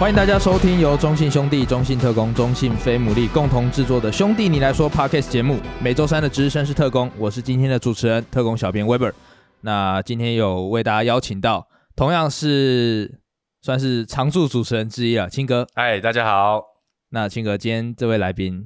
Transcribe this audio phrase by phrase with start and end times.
[0.00, 5.58] 欢迎大家收听由中信兄弟、中信特工、中信飞姆利共同制作的《兄弟你来说》Podcast 节目。
[5.78, 9.12] 每周三的值日生是特工，我是今天的主持人特工小编 Weber。
[9.60, 13.20] 那今天有为大家邀请到，同样是
[13.60, 15.66] 算是常驻主持人之一了，青哥。
[15.74, 16.62] 嗨，大家好。
[17.10, 18.64] 那青哥，今天这位来宾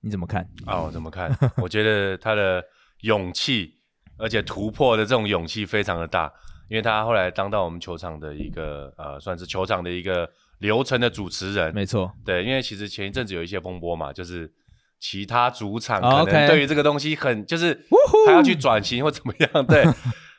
[0.00, 0.48] 你怎么看？
[0.66, 1.30] 哦，怎么看？
[1.62, 2.64] 我觉得他的
[3.02, 3.74] 勇气，
[4.16, 6.32] 而且突破的这种勇气非常的大，
[6.70, 10.26] 因为他后来当到我们球场的一个呃，算是球场的一个。
[10.64, 14.50] 流程的主持人，没错，对，因为其实前一阵子有一些风波嘛，就是
[14.98, 17.78] 其他主场可能对于这个东西很，就是
[18.24, 19.84] 他要去转型或怎么样，对。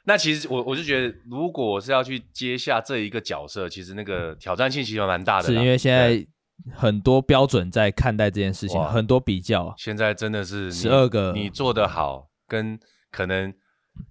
[0.05, 6.26] 那其实我我就觉得，如果是要去接下这一个角色，其实那个挑战性其实蛮大的，是因为现在
[6.73, 12.79] 很多标准在看待这件事情，很多比较，现在真的是十二个你做的好，跟
[13.12, 13.53] 可能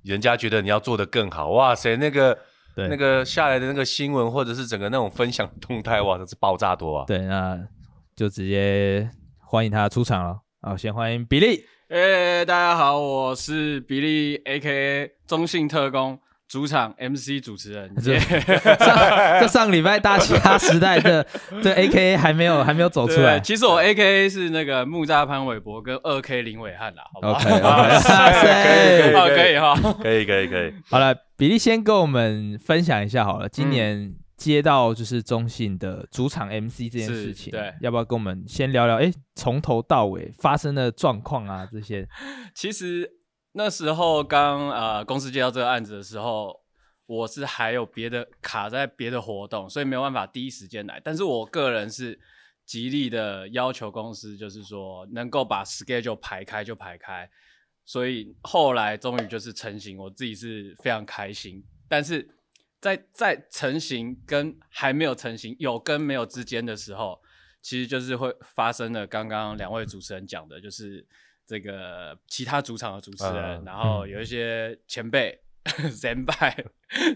[0.05, 2.39] 人家觉得你要做的更好，哇塞，那个。
[2.75, 7.05] 对，那个下来的那个新闻，或者是整个那种分享动态，哇，这是爆炸多啊！
[7.07, 7.59] 对，那
[8.17, 9.09] 就直接
[9.41, 10.37] 欢迎他出场了。
[10.63, 11.65] 好，先欢迎比利。
[11.89, 11.99] 哎、
[12.39, 15.11] 欸，大家好，我是比利，A.K.A.
[15.27, 16.19] 中信特工。
[16.47, 21.27] 主场 MC 主持人，这上这上礼拜大嘻哈时代的
[21.63, 23.41] 这 AKA 还没有还没有走出来。
[23.41, 27.41] 其实我 AKA 是那个木栅潘玮柏跟二 K 林伟汉啦，好不好？
[27.43, 30.73] 可以可以哈，可以可以可以。
[30.89, 38.97] 好了，比利先跟我们分享一下好了，今年接到就是中信的主场 MC 这件事情，对，要不要跟我们先聊聊？
[38.97, 42.09] 哎，从头到尾发生的状况啊，这些
[42.55, 43.19] 其实。
[43.57, 46.53] 那时候刚呃公司接到这个案子的时候，
[47.07, 51.01] 我是还有别的卡在别的活动，所以没有办法第一时间来。
[51.05, 52.19] 但是我个人是
[52.67, 57.31] 极力的要求公司，就是说能够把 schedule 排开就排开。
[57.85, 61.65] 所以后来终于就是成型，我自己是非常开心。
[61.89, 62.29] 但是
[62.81, 67.21] 在在成型跟还没有成型，有跟没有之间的时候，
[67.63, 71.07] 其实就是会发生了刚刚两位主持人讲的，就是。
[71.47, 75.39] 这个其他主场的主持人，嗯、然后有一些前辈、
[75.97, 76.35] 前辈，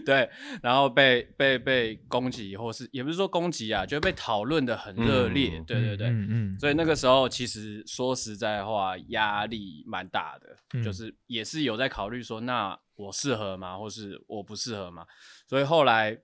[0.05, 0.29] 对，
[0.61, 15.05] 然后被被被攻击，或是也不是说攻击啊，就被讨论的很热烈，嗯、对对对，嗯嗯，所以那个时候其实说实在话，压力蛮大的，嗯、就是也是有在考虑说，那我适合吗，或是我不适合吗？
[15.47, 16.17] 所以后来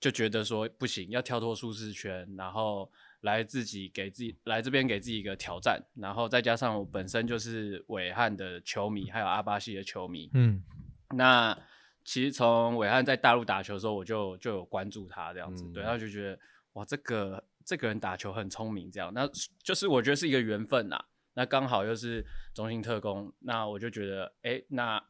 [0.00, 2.90] 就觉得说不行，要跳脱舒适圈，然后。
[3.24, 10.62] 来自己给自己来这边给自己一个挑战，然后再加上我本身就是伟汉的球迷，还有阿巴西的球迷，嗯，
[11.10, 11.56] 那
[12.04, 16.38] 其实从伟汉在大陆打球的时候，我就就有关注他这样子，嗯、对，然后就觉得
[16.74, 19.28] 哇，这个这个人打球很聪明，这样，那
[19.62, 20.98] 就是我觉得是一个缘分呐，
[21.34, 25.02] 那刚好又是中心特工，那我就觉得，哎、欸，那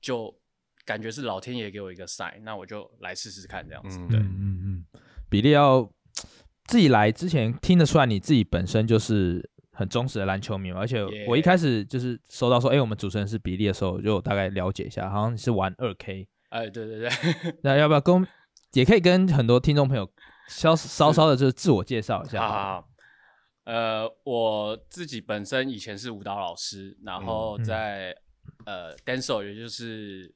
[0.00, 0.38] 就
[0.84, 5.90] 感觉是老天爷给我一个 sign，那我就来试试看这样子，对，嗯嗯嗯，比利要。
[6.68, 10.80] 自己来之前听得出来，你自己本身就是很忠实的篮球迷嘛。
[10.80, 16.28] 而且我一开始就是收到说，哎我们主持人是比利的时候，就大概了解一下，好像是玩二 K。
[16.48, 17.08] 哎，对对对。
[17.62, 18.26] 那要不要跟，
[18.72, 20.10] 也可以跟很多听众朋友
[20.48, 22.40] 稍稍稍的，就是自我介绍一下。
[22.40, 22.88] 好好。
[23.64, 28.10] 呃，我自己本身以前是舞蹈老师，然后在、
[28.66, 30.34] 嗯、呃，Danceo，也就是。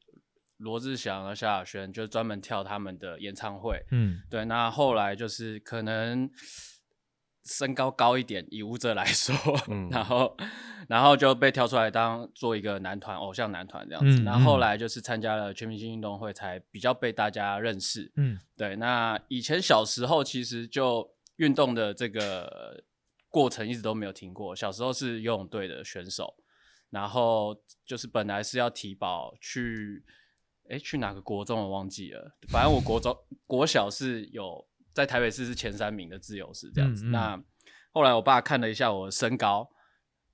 [0.58, 4.44] 罗志祥和萧亚轩就专门跳他们的演唱会，嗯，对。
[4.44, 6.30] 那后来就是可能
[7.44, 9.34] 身高高一点，以舞者来说，
[9.68, 10.36] 嗯、然后
[10.88, 14.22] 然后就被挑出来当做一个男团偶像男团这样子。
[14.22, 18.76] 嗯、然后后来就是参加了全明星运动会，才比较被大家认识，嗯，对。
[18.76, 22.84] 那以前小时候其实就运动的这个
[23.28, 24.54] 过程一直都没有停过。
[24.54, 26.34] 小时候是游泳队的选手，
[26.90, 30.04] 然后就是本来是要提保去。
[30.70, 32.38] 哎，去哪个国中我忘记了。
[32.48, 33.14] 反正我国中、
[33.48, 37.06] 国小是有在台北市是前三名的自由式这样子。
[37.06, 37.42] 嗯嗯，那
[37.92, 39.68] 后来我爸看了一下我的身高，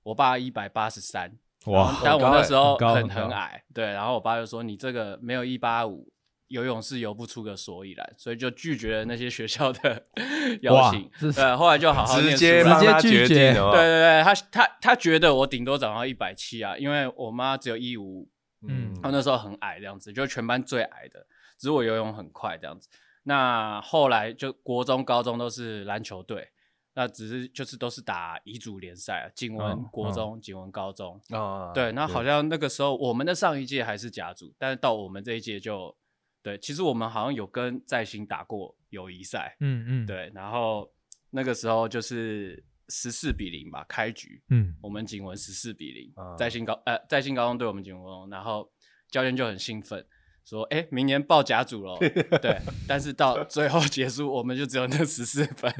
[0.03, 1.31] 我爸一百八十三，
[1.65, 1.99] 哇！
[2.03, 3.85] 但我那时候很很，很矮，对。
[3.85, 6.11] 然后我爸就说：“你这个没有一八五，
[6.47, 10.05] 游泳是游不出个所以然。”所以就拒绝了那些学校的
[10.63, 11.09] 邀请。
[11.33, 13.53] 对，后来就好好念书，直接直接拒绝。
[13.53, 18.29] 对对对，他他他觉得我顶多长到一百七啊，因为我妈只有一五。
[18.67, 21.25] 嗯，他那时候很矮，这样子，就全班最矮的，
[21.57, 22.89] 只是我游泳很快这样子。
[23.29, 26.49] 那后来就国中、高中都是篮球队，
[26.95, 31.21] 那只是就是都是打乙组联赛，景文国中、景、哦、文高中。
[31.29, 35.95] 哦，对，那好像那个时候我们的上一届还是甲组，但是到我们这一届就，
[36.41, 39.55] 对，其实我们好像有跟在兴打过友谊赛。
[39.59, 40.91] 嗯嗯，对，然后
[41.29, 42.65] 那个时候就是。
[42.91, 48.67] 十四比零吧，开局，嗯，我们景文十四比零，在新高，呃，在新高中对我们景文，然后
[49.11, 50.03] 教练就很兴奋，
[50.49, 51.97] 说，哎、欸，明年报甲组了。
[52.41, 52.57] 对，
[52.87, 55.71] 但是到最后结束，我们就只有那十四分。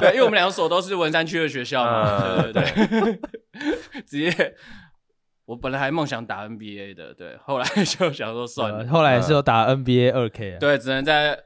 [0.00, 2.42] 对，因为我们两所都是文山区的学校嘛。
[2.42, 2.62] 对对
[3.00, 3.20] 对，
[4.04, 4.54] 直接。
[5.44, 8.78] 我本来还梦想打 NBA 的，对，后来就想说算了。
[8.78, 10.58] 呃、后来是有打 NBA 二 K 啊。
[10.58, 11.38] 对，只能在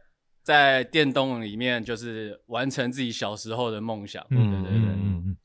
[0.42, 4.24] 在电动里面，就是完成自己小时候的梦想。
[4.30, 5.36] 嗯，对对对，嗯嗯。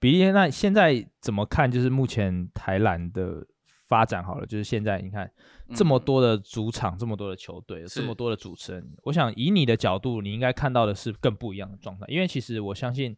[0.00, 1.70] 比利，那现在怎么看？
[1.70, 3.46] 就是目前台篮的
[3.90, 5.30] 发展好了，就是现在你看
[5.74, 12.06] 这么多的主场，嗯、这么多的球队，这么多的主持人，我想以你的角度，你应该看到的是更不一样的状态。
[12.08, 13.14] 因为其实我相信。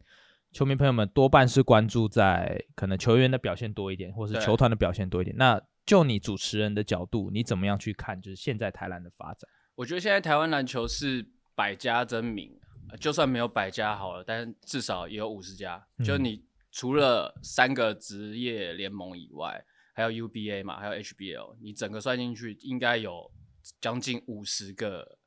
[0.55, 5.35] 球迷朋友们多半是关注在可能球员的表现多一点，或是球团的表现多一点。
[5.35, 8.21] 那就你主持人的角度，你怎么样去看？
[8.21, 9.49] 就是现在台篮的发展？
[9.73, 12.51] 我觉得现在台湾篮球是百家争鸣，
[12.99, 15.83] 就算没有百家好了，但至少也有五十家。
[16.05, 19.59] 就你除了三个职业联盟以外，
[19.93, 23.31] 还有 UBA 嘛，还有 HBL，你整个算进去，应该有
[23.79, 25.17] 将近五十个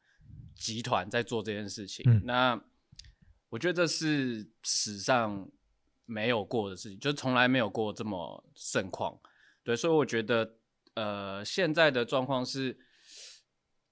[0.54, 2.04] 集团在做这件事情。
[2.10, 2.60] 嗯、那
[3.48, 5.48] 我觉得这是史上
[6.04, 9.18] 没有过的事情，就从来没有过这么盛况。
[9.62, 10.56] 对，所以我觉得，
[10.94, 12.78] 呃，现在的状况是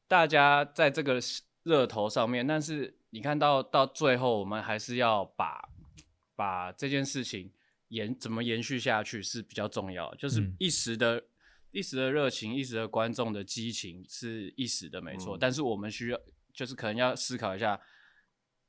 [0.07, 1.21] 大家在这个
[1.63, 5.69] 热头上面，但是你看到到最后，我们还是要把
[6.37, 7.53] 把这件事情
[7.95, 10.15] 延怎么延续下去是比较重要。
[10.17, 11.25] 就是一时的、嗯、
[11.71, 15.37] 一时的热情，一时的观众的激情是一时的，没错。
[15.37, 16.19] 嗯、但是我们需要，
[16.53, 17.81] 就是可能要思考一下。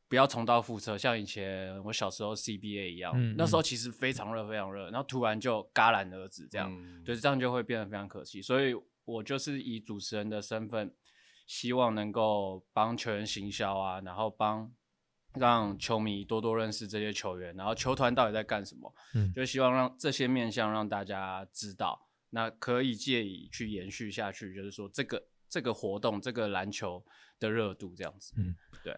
[0.07, 8.39] 不要重蹈覆辙，像以前我小时候 CBA 一样，嗯、那时候其实非常热，非常热，然后突然就戛然而止，这样，嗯、对，这样就会变得非常可惜。
[8.39, 10.93] 所以我就是以主持人的身份，
[11.47, 14.71] 希望能够帮球员行销啊，然后帮
[15.37, 27.03] 让球迷多多认识这些球员，然后球团到底在干什么，嗯、就希望让这些面向让大家知道，那可以借以去延续下去，就是说这个这个活动，这个篮球
[27.39, 28.95] 的热度这样子，嗯，对。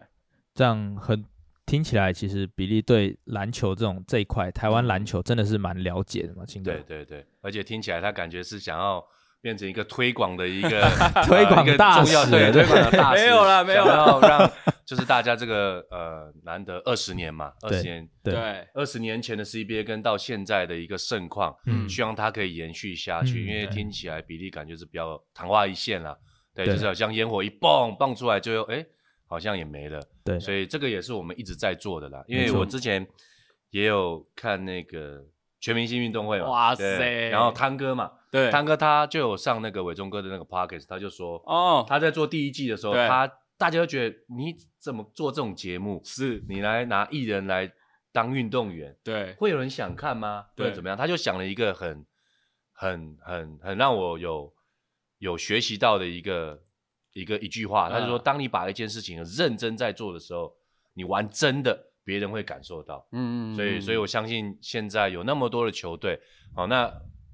[0.54, 1.24] 这样很
[1.66, 6.72] 听起来，其实比利对篮球这种这一块，台湾篮球真的是蛮了解的嘛，亲哥。
[6.72, 9.04] 对对对，而且听起来他感觉是想要
[9.40, 10.82] 变成一个推广的一个
[11.24, 13.22] 推广大使，对推广的大使。
[13.22, 14.50] 没有了，没有了，让
[14.88, 18.34] 就是大家这个呃难得二十年嘛，二十年对
[18.72, 26.18] 二十年前的 CBA 跟到现在的一个盛况，嗯，希望它可以延续下去，因为听起来比例感就是比较昙花一现了，
[26.54, 28.82] 对，就是好像烟火一蹦蹦出来就有哎。
[29.30, 32.24] 好像也没了，对，所以这个也是我们一直在做的啦。
[32.26, 33.06] 因为我之前
[33.68, 35.22] 也有看那个
[35.60, 46.00] 全明星运动会嘛，哇塞，然后汤哥嘛，对，汤哥他就有上那个伟忠哥的那个 podcast，他就说，哦，他在做第一季的时候，他大家都觉得你怎么做这种节目？
[46.04, 47.70] 是你来拿艺人来
[48.12, 50.46] 当运动员，对，会有人想看吗？
[50.56, 50.96] 对，怎么样？
[50.96, 52.06] 他就想了一个很、
[52.72, 54.54] 很、很、很让我有
[55.18, 56.62] 有学习到的一个。
[57.14, 60.54] 一个一句话，他就说：当你把一件事情认真在做的时候，
[60.94, 63.04] 你玩真的，别人会感受到。
[63.10, 63.54] 嗯嗯。
[63.56, 66.20] 所以，所以我相信现在有那么多的球队，
[66.54, 66.86] 好，那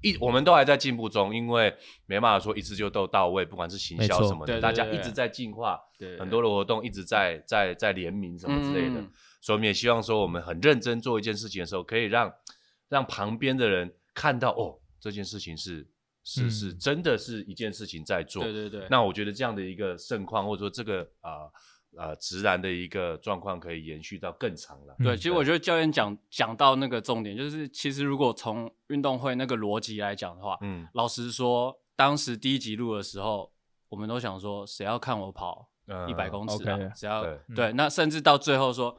[0.07, 1.75] 一我们都还在进步中，因为
[2.05, 9.01] 没办法说一次就都到位，不管是行销什么的，大家一直在进化，对，很多的活动一直在在在联名什么之类的，
[9.41, 12.31] 所以我们也希望说，我们很认真做一件事情的时候，可以让
[12.87, 15.89] 让旁边的人看到，哦，这件事情是。
[16.27, 18.41] 是是，真的是一件事情在做。
[18.41, 18.87] 对对对。
[18.89, 21.51] 那我觉得这样的一个盛况，或者说这个啊呃
[22.19, 24.95] 直男的一个状况，可以延续到更长了。
[25.03, 33.51] 对，其实我觉得教练讲讲到那个重点，就是其实如果从运动会那个逻辑来讲的话，嗯，老实说，当时第一集录的时候，
[33.89, 35.67] 我们都想说，谁要看我跑
[36.07, 36.77] 一百公尺啊？
[36.95, 37.23] 谁要
[37.55, 37.71] 对？
[37.73, 38.97] 那甚至到最后说，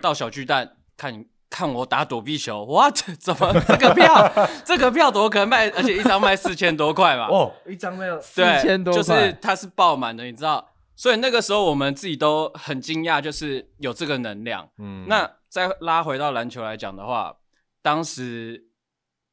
[0.00, 1.26] 到小巨蛋看你。
[1.50, 2.94] 看我打躲避球，what？
[3.18, 4.30] 怎么这个票？
[4.66, 5.66] 这个票怎么可能卖？
[5.70, 7.26] 而且一张卖四千多块嘛。
[7.28, 10.68] 哦，一张卖四千多块，就是它是爆满的，你知道？
[10.98, 14.68] 所以那个时候我们自己都很惊讶，就是有这个能量。
[14.78, 17.38] 嗯，那再拉回到篮球来讲的话，
[17.80, 18.66] 当时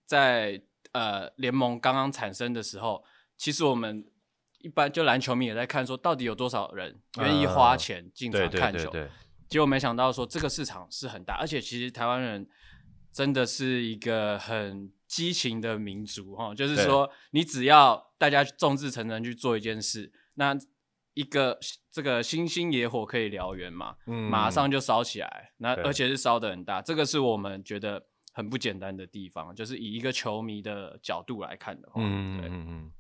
[0.06, 3.04] 在呃联盟刚刚产生的时候，
[3.36, 4.06] 其实我们
[4.60, 8.78] 一般就篮球迷也在看，说到底有多少人愿意花钱进场看球。
[8.78, 9.12] 对对对对
[9.50, 12.48] 结果没想到说这个市场是很大，而且其实台湾人
[13.12, 20.56] 真的是一个很激情的民族哈，就是说你只要大家众志成城去做一件事，那
[21.16, 21.58] 一个
[21.92, 32.92] 这个星星野火可以燎原嘛，嗯，马上就烧起来，那而且是烧的很大，这个是我们觉得很不简单的地方，就是以一个球迷的角度来看的话，嗯嗯嗯，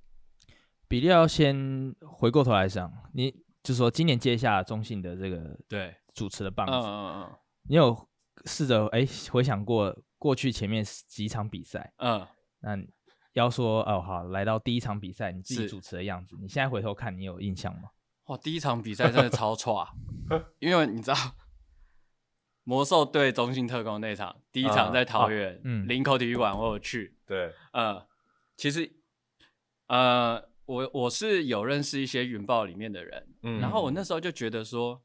[0.87, 3.31] 比利要先回过头来想，你
[3.61, 5.93] 就是说今年接下中信的这个对。
[6.15, 8.07] 主持的棒子，嗯嗯嗯，你有
[8.45, 12.25] 试着哎回想过过去前面几场比赛，嗯，
[12.61, 12.77] 那
[13.33, 17.89] 要说哦好，来到第一场比赛，你自己主持的样子，你现在回头看，你有印象吗？
[18.25, 19.93] 哇，第一场比赛真的超差，
[20.59, 21.17] 因为你知道
[22.63, 27.15] 魔兽对中信特工那场，第一场在桃园，嗯，林口体育馆，我有去。
[27.25, 28.05] 对，呃，
[28.57, 28.91] 其实，
[29.87, 35.03] 呃，我我是有认识一些云豹里面的人，嗯，然后我那时候就觉得说，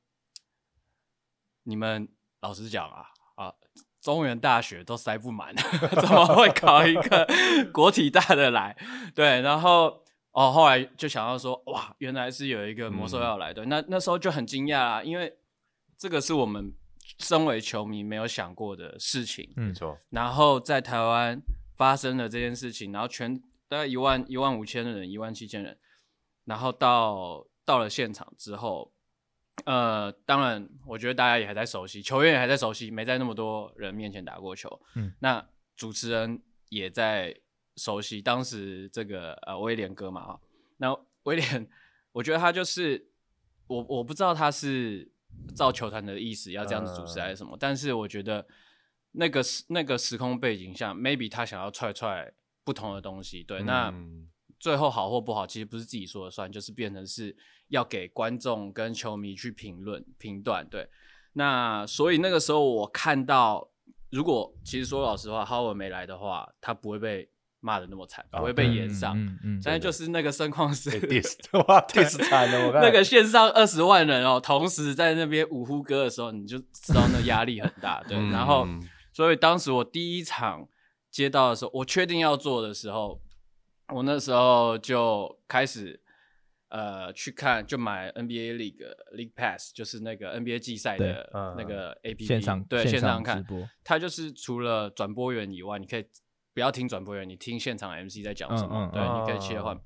[1.64, 2.08] 你们
[2.40, 3.54] 老实讲啊，啊。
[4.00, 5.54] 中原大学都塞不满，
[6.00, 7.28] 怎么会考一个
[7.70, 8.74] 国体大的来？
[9.14, 15.32] 对，然后哦，后来就想到说，哇，原来是有一个魔兽要来的，嗯、那那时候就很惊讶啦，因为
[15.96, 16.72] 这个是我们
[17.18, 19.98] 身为球迷没有想过的事情，没错。
[20.10, 21.40] 然后在台湾
[21.76, 23.36] 发生了这件事情，然后全
[23.68, 25.78] 大概一万一万五千人，一万七千人，
[26.44, 28.92] 然后到到了现场之后。
[29.66, 34.80] 呃，当然，我觉得大家也还在熟悉，球员也还在熟悉，没在那么多人面前打过球。
[34.94, 35.46] 嗯，那
[35.76, 37.36] 主持人也在
[37.80, 40.38] 熟悉，当时这个呃威廉哥嘛，
[40.76, 41.68] 那威廉，
[42.12, 43.08] 我觉得他就是
[43.66, 45.10] 我，我不知道他是
[45.54, 48.46] 造球团的意思要这样子主持还是什么，呃、但是我觉得
[49.12, 52.32] 那个时那个时空背景下，maybe 他想要踹踹
[52.64, 53.94] 不同的东西，对，嗯、那
[54.58, 57.36] 最后好或不好，其实不是自己说了算，就是变成是。
[57.70, 60.90] 要给观众跟球迷去评论评断，对，
[61.34, 63.70] 那所以那个时候我看到，
[64.10, 71.36] 如果其实说老实话，Howard 没来的话，他不会被骂的那么惨，不会被延上，嗯嗯，但是就是那个盛况是，diss
[71.68, 78.66] 哇，diss 惨了，我看那个线上二十万人哦，同时在那边五呼歌的时候，你就知道那压力很大， 对，然后
[79.12, 80.66] 所以当时我第一场
[81.10, 83.20] 接到的时候，我确定要做的时候，
[83.94, 86.00] 我那时候就开始。
[86.72, 88.78] 呃，去看就买 NBA League
[89.16, 93.68] League Pass，就是那个 NBA 季赛的那个 APP，对线上看直播。
[93.82, 96.06] 它就是除了转播员以外，你可以
[96.52, 99.78] 不要听转播员，你听现场 MC 在讲什么，嗯嗯、对，你可以切换。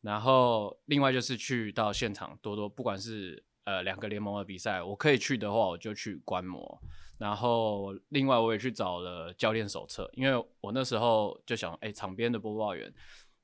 [0.00, 6.80] 然后另外就是去到现场多多，不管是呃两个联盟的比赛，我可以去的话，我就去观摩。
[7.18, 12.92] 然后另外我也去找了教练手册，因为我那时候就想，哎，场边的播报员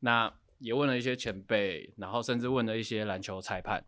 [0.00, 0.32] 那。
[0.60, 3.80] 也问了一些前辈，然后甚至问了一些篮球裁判。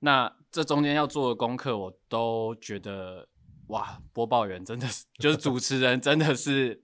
[0.00, 3.26] 那这中间要做的功课，我都觉得
[3.68, 6.78] 哇，播报员真的是，就是主持人真的是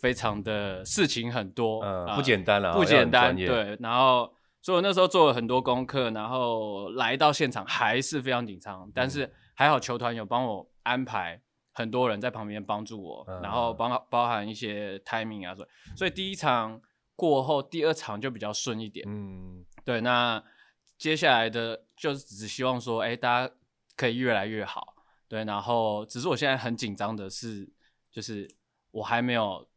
[0.00, 3.36] 非常的事情很多，嗯，呃、不简单了，不简单。
[3.36, 11.40] 对，然后所以我那时候做了很多功课，然后来到现场还是非常紧张，但是还好球团有帮我安排
[11.72, 16.80] 很多人在旁边帮助我，嗯、然后包包含一些 timing 啊，所以所以第一场。
[17.20, 20.42] 过后第二场就比较顺一点，嗯，对，那
[20.96, 23.54] 接下来的就是只希望说，哎、欸，大家
[23.94, 24.94] 可以越来越好，
[25.28, 27.68] 对，然后只是我现在很紧张的是，
[28.10, 28.48] 就是
[28.90, 29.68] 我还没有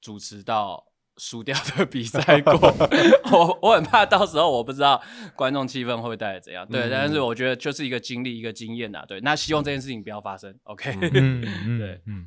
[0.00, 0.84] 主持到
[1.16, 2.52] 输掉的比赛过，
[3.32, 5.00] 我我很怕到时候我不知道
[5.36, 12.26] 观众气氛会带来怎样，对，嗯、但是我觉得就是一个经历一个经验呐，对，那希望这件事情不要发生，OK，嗯 嗯，对，嗯，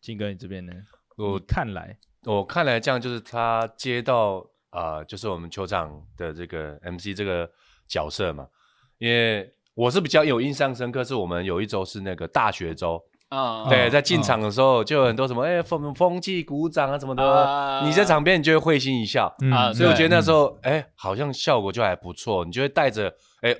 [0.00, 0.72] 金哥你这边呢？
[1.16, 1.98] 我看来。
[2.24, 7.50] 我看来这样就是他接到啊、呃，就是我们球场的这个 MC 这个
[7.88, 8.46] 角色嘛。
[8.98, 23.56] 因为我是比较有印象深刻，是我们有一周是那个大学周啊，对，在进场的时候就有很多什么哎风风纪鼓掌啊什么的，啊、你在场边你就会会心一笑啊，所以我觉得那时候哎好像效果就还不错，你就会带着哎，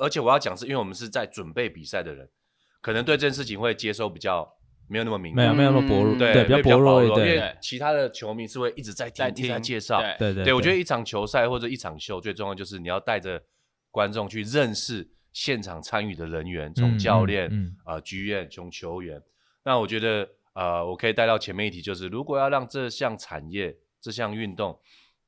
[0.00, 2.28] 而且我要讲是因为我们是在准备比赛的人，
[2.80, 4.48] 可能对这件事情会接收比较。
[4.88, 7.36] 没有那么明白，没有没有那么薄弱，对，比较薄弱一点。
[7.36, 10.52] 因为其他的球迷是会一直在听、在介绍，对对对。
[10.52, 13.40] 我觉得一场球赛或者一场秀，最重要就是你要带着
[13.90, 19.22] 观众去认识现场参与的人员，从教练、啊剧院、从球员。
[19.64, 24.78] 那我觉得，呃，我可以带到前面一题，就是如果要让这项产业、这项运动、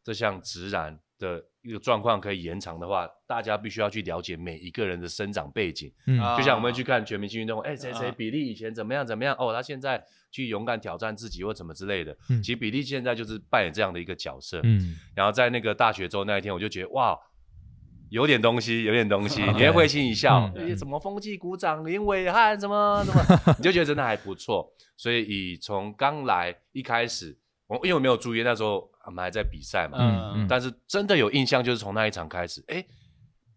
[0.02, 1.44] 这项直男的。
[1.64, 5.90] 一个状况可以延长的话，大家必须要去了解每一个人的生长背景。
[6.06, 12.14] 嗯，就像我们去看全明星运动，哎、啊，谁谁比利以前怎么样怎么样，哦，他现在去勇敢挑战自己或怎么之类的。
[12.28, 14.60] 嗯，其实比利现在就是扮演这样的一个角色。
[14.62, 17.18] 嗯，然后在那个大学周那一天，我就觉得哇，
[18.14, 20.44] 有点东西，有点东西， 你会会心一笑。
[20.46, 24.72] 哎、嗯，什么风纪鼓掌、林伟汉什么什么， 你就觉得真的还不错。
[24.96, 28.88] 所以以从刚来一开始，我因为我没有注意那时候。
[29.06, 32.82] 我们还在比赛嘛，嗯嗯，但是真的有印象就是从那一场开始，哎，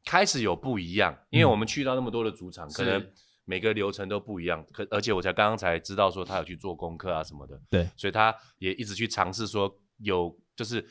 [0.04, 3.02] 开始有不一样，因为我们去到那么多的主场，可能
[3.46, 10.86] 每个流程都不一样，可而且我才刚刚才知道说他有去做功课啊什么的，对，所以他也一直去尝试说有就是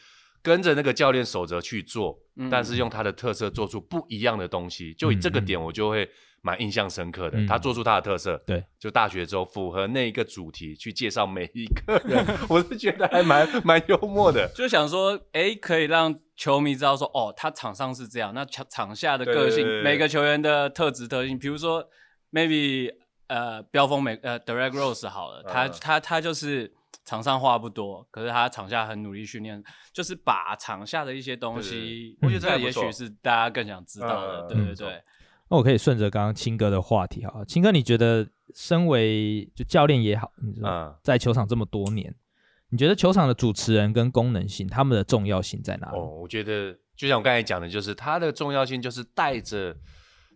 [0.46, 2.16] 跟着那个教练守则去做，
[2.48, 6.08] 但是用他的特色做出不一样的东西，就以这个点我就会
[6.40, 19.82] 蛮印象深刻的，嗯、他做出他的特色，对，就大学之后符合那一个主题去介绍每一个人， 我是觉得还蛮蛮幽默的，就想说，哎、欸，可以让球迷知道说，哦，他场上是这样，那场场下的个性，对对对对。
[19.82, 21.84] 每个球员的特质特性，比如说
[22.30, 22.92] ，maybe
[23.26, 26.72] 呃，飙风美呃，Derrick Rose 好了，他、嗯、他他就是
[27.06, 35.02] 场上话不多，可是他场下很努力训练，就是把场下的一些东西，我觉得这也许是大家更想知道的，嗯、对对对。
[35.48, 42.16] 那我可以顺着刚刚青哥的话题哈，青哥，你觉得身为就教练也好，你知道在球场这么多年，嗯、
[42.70, 45.96] 你觉得球场的主持人跟功能性他们的重要性在哪里？
[45.96, 49.76] 哦，我觉得就像我刚才讲的，就是它的重要性就是带着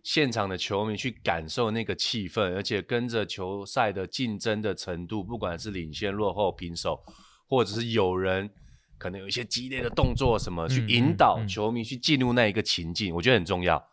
[0.03, 6.99] 现场的球迷去感受那个气氛，而且跟着球赛的竞争的程度，不管是领先、落后、平手，
[7.47, 8.49] 或者是有人
[8.97, 13.83] 可能有一些激烈的动作什么，去引导球迷去进入那一个情境，嗯嗯嗯、我觉得很重要。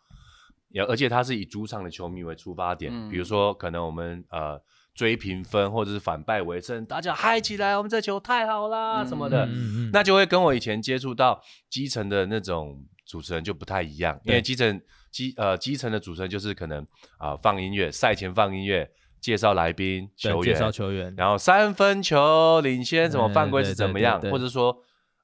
[0.70, 4.60] 也而且他是以主场的球迷为出发点，嗯、比如说可能我们呃
[4.94, 14.78] 追平分或者是反败为胜，大家嗨起来，我们这球太好啦、嗯、什么的，嗯嗯嗯、那就会跟我以前接触到基层的那种主持人就不太一样，因为基层
[15.18, 16.82] 基呃基层的主持人就是可能
[17.18, 18.88] 啊、呃、放音乐，赛前放音乐，
[19.20, 24.76] 介绍来宾球员，介绍球员，然后三分球领先什么犯规是怎么样，或者说。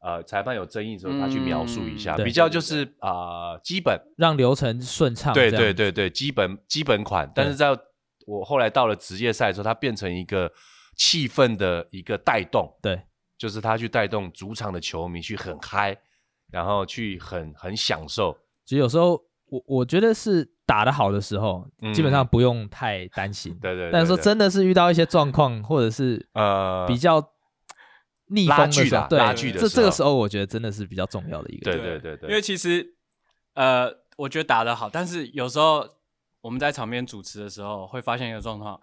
[0.07, 5.33] 呃，裁判有争议的时候，他去描述一下，嗯、比较就是啊、呃，基本让流程顺畅。
[5.33, 7.33] 对对对对，基本基本款。
[7.35, 7.71] 但是在
[8.27, 10.53] 我后来到了职业赛的时候，它变成一个
[10.95, 12.71] 气氛的一个带动。
[12.83, 13.01] 对，
[13.39, 15.97] 就是他去带动主场的球迷去很嗨，
[16.53, 18.37] 然后去很很享受。
[18.67, 19.19] 其实有时候
[19.55, 23.57] 我我觉得是打得好的时候，嗯、基本上不用太担心。
[23.63, 23.93] 对，对对。
[23.93, 27.31] 但是说真的是遇到一些状况，或者是呃比较。
[28.29, 31.71] 逆风的时候，对，拉锯的，这这个时候我觉得真的是比较重要的一个。
[31.71, 32.97] 对对对对，因为其实，
[33.53, 35.87] 呃，我觉得打得好，但是有时候
[36.41, 38.81] 我们在场边主持的时候，会发现一个状况：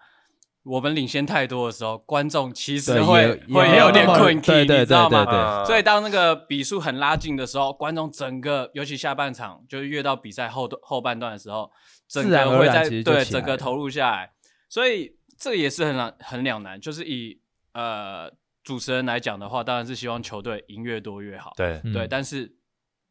[0.64, 5.64] 我们领先太多的时候，观众其实会会有点困 key，你知道吗？
[5.64, 11.70] 所以当那个比数很拉近的时候，观众整个，尤其下半场，就是越到比赛后后半段的时候，
[12.08, 14.32] 整个会在对整个投入下来，
[14.68, 17.40] 所以这也是很难很两难，就是以
[17.72, 18.32] 呃。
[18.64, 21.52] 主持人来讲的话，当然是希望球队赢越多越好。
[21.56, 22.54] 对但是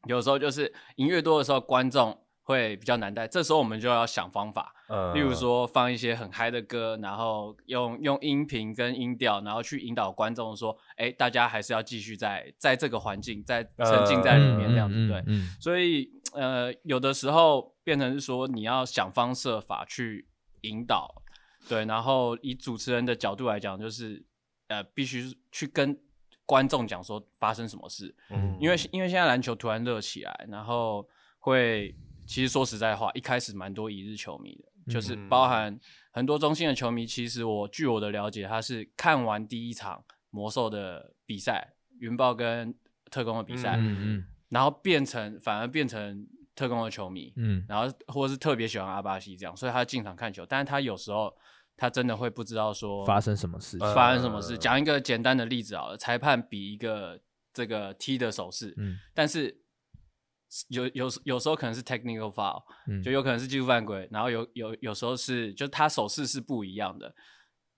[0.05, 2.17] 有时候就是赢越多的时候，观众
[2.51, 3.27] 会比较难带。
[3.27, 20.27] 这时候我们就要想方法，嗯、例如说放一些很嗨的歌，然后用用音频跟音调，然后去引导观众说：“哎，大家还是要继续在在这个环境，在沉浸在里面这样子。”对，嗯、所以呃，有的时候变成是说你要想方设法去
[20.61, 21.23] 引导。
[21.67, 24.23] 对，然后以主持人的角度来讲，就是。
[24.71, 25.99] 呃，必须去跟
[26.45, 31.05] 观众讲说发生什么事，嗯，因为因为现在篮球突然热起来，然后
[31.39, 31.93] 会
[32.31, 35.77] 其实说实在话，一开始蛮多一日球迷的，嗯、就是包含
[36.11, 37.05] 很多中信的球迷。
[37.05, 42.73] 其实我据我的了解，他是看完第一场魔兽的比赛，云豹跟
[43.09, 51.35] 特工的比赛，嗯嗯，然后变成反而变成特工的球迷，嗯，然后或者是特别喜欢阿巴西这样，所以他进场看球，但是他有时候。
[51.77, 54.55] 他真的会不知道说发生什么事，发生什么事。
[54.55, 57.19] 讲一个简单的例子好了，裁判比一个
[57.51, 59.60] 这个踢的手势，嗯，但是
[60.69, 67.13] 有有有时候可能是 technical foul，嗯，就有可能是技术犯规，然后有有有时候是就他手势是不一样的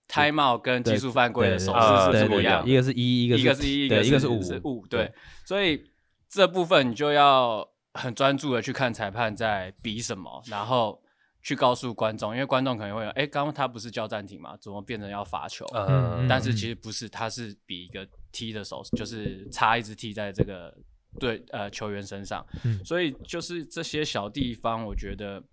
[0.08, 5.12] ，timeout 跟技术犯规的手势是不一样，一个是一，一个一个是一，一个是五五，对，
[5.46, 5.84] 所以
[6.30, 11.02] 这部分你就要很专注的去看裁判在比什么，然后。
[11.46, 14.56] 去告诉观众，因为观众可能会有，哎，刚刚他不是叫暂停吗？
[14.62, 15.66] 怎么变成要罚球？
[15.74, 20.74] 嗯，但是其实不是，他是比一个踢的手，就是插一只踢在这个
[21.20, 22.46] 对呃球员身上。
[22.64, 25.44] 嗯，所以就是这些小地方，我觉得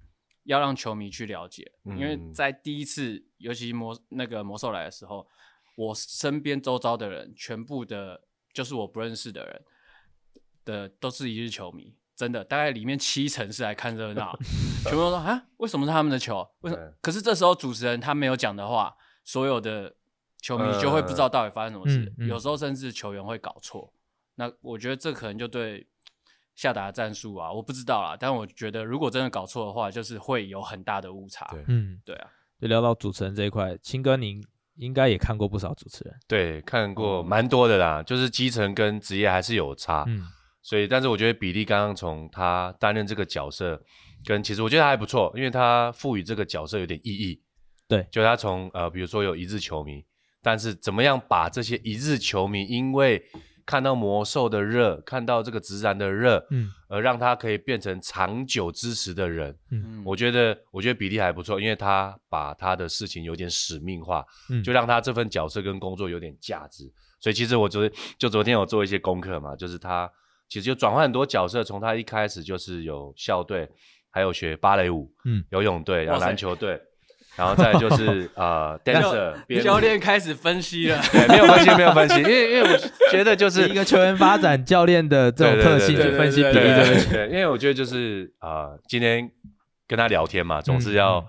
[0.44, 5.26] 要让球迷去了解，因为在第一次，尤其魔那个魔兽来的时候，
[5.76, 9.62] 我身边周遭的人，全部的，就是我不认识的人
[10.64, 11.94] 的，都是一日球迷。
[12.16, 14.38] 真的，大概里面七成是来看热闹，
[14.84, 16.46] 全部都说啊，为什么是他们的球？
[16.60, 16.84] 为什么？
[16.84, 18.94] 对可是这时候主持人他没有讲的话，
[19.24, 19.96] 所有的
[20.36, 22.12] 球迷就会不知道到底发生什么事。
[22.18, 23.90] 嗯嗯、有时候甚至球员会搞错。
[24.40, 25.86] 那我觉得这可能就对
[26.54, 28.16] 下达战术啊，我不知道啦。
[28.18, 31.46] 但我觉得如果真的搞错的话，就是会有很大的误差。
[31.50, 32.30] 对，嗯，对啊。
[32.58, 34.42] 就聊到主持人这一块，青哥您
[34.76, 38.02] 应该也看过不少主持人，对，看过蛮多的啦。
[38.02, 40.04] 就是基层跟职业还是有差。
[40.08, 40.26] 嗯。
[40.62, 43.82] 所以，但是我觉得比利刚刚从他担任这个角色，
[44.24, 47.42] 跟其实我觉得还不错，因为他赋予这个角色有点意义。
[47.88, 50.04] 对，就他从呃，比如说有一日球迷，
[50.42, 53.22] 但是怎么样把这些一日球迷因为
[53.70, 66.92] 看到魔兽的热，看到这个直男的热，嗯，而让他可以变成长久支持的人，嗯，我觉得我觉得比例还不错，因为他把他的事情有点使命化，嗯，就让他这份角色跟工作有点价值。
[67.20, 70.10] 所以其实我昨天就昨天有做一些功课嘛，就是他
[70.48, 73.70] 其实就转换很多角色，从他一开始就是有校队，
[74.10, 76.82] 还有学芭蕾舞，嗯，游泳队，然后篮球队。
[77.36, 82.78] 然后再就是 呃，dancer 教练开始分析了， 对，没有分析，没有分析，因为因为我
[83.10, 89.30] 觉得就是一个球员发展教练的这种特性去分析比例，对对对，因为我觉得就是呃，今天
[89.86, 91.24] 跟他聊天嘛，总是要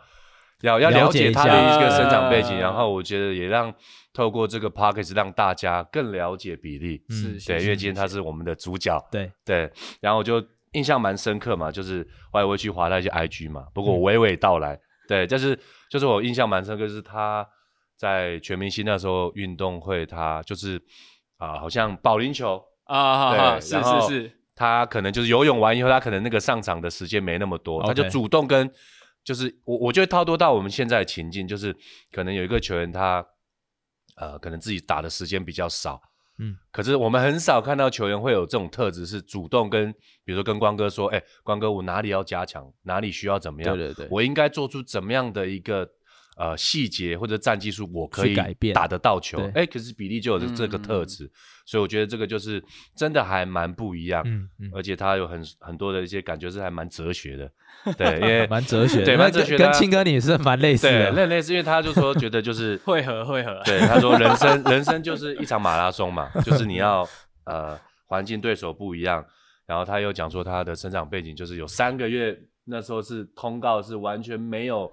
[0.62, 3.74] 要要了解他的一个生长背景，然后我觉得也让
[4.12, 15.58] 透过这个 podcast 让大家更了解比利，是，对，因为今天他是我们的主角，对对，然后我就印象蛮深刻嘛，就是我也会去划他一些 IG 嘛，不过我娓娓道来，对，就是。
[15.92, 17.46] 就是我印象蛮深刻，就是他
[17.98, 20.78] 在全明星那时候运动会，他就是
[21.36, 28.72] 啊、呃，好像保龄球啊，对，是是是，他可能就是游泳完以后，他可能那个上场的时间没那么多，他就主动跟，
[29.22, 31.76] 就是我我觉得套多到我们现在的情境，就是
[32.10, 33.26] 可能有一个球员他
[34.16, 36.02] 呃，可能自己打的时间比较少。
[36.38, 39.92] 嗯，可是我们很少看到球员会有这种特质，是主动跟，
[40.24, 43.78] 比如说跟光哥说，哎、欸，光哥，我哪里要加强，哪里需要怎么样？
[43.78, 45.88] 对对对，我应该做出怎么样的一个
[46.42, 49.40] 呃细节或者战技术，我可以改变打得到球。
[49.50, 51.30] 哎、欸，可是比利就有这个特质。
[51.64, 52.62] 所以我觉得这个就是
[52.96, 57.50] 真的还蛮不一样，嗯嗯，而且他有很很多的一些感觉是还蛮哲学的，
[57.96, 67.08] 对，因为 蛮哲学，对，蛮哲学，跟青哥你是蛮类似的，对，类似，因为他就说觉得就是 会合会合，对，他说人生人生就是一场马拉松嘛，就是你要
[67.46, 69.24] 呃环境对手不一样，
[69.68, 74.92] 然后他又讲说他的生长背景就是有三个月那时候是通告是完全没有。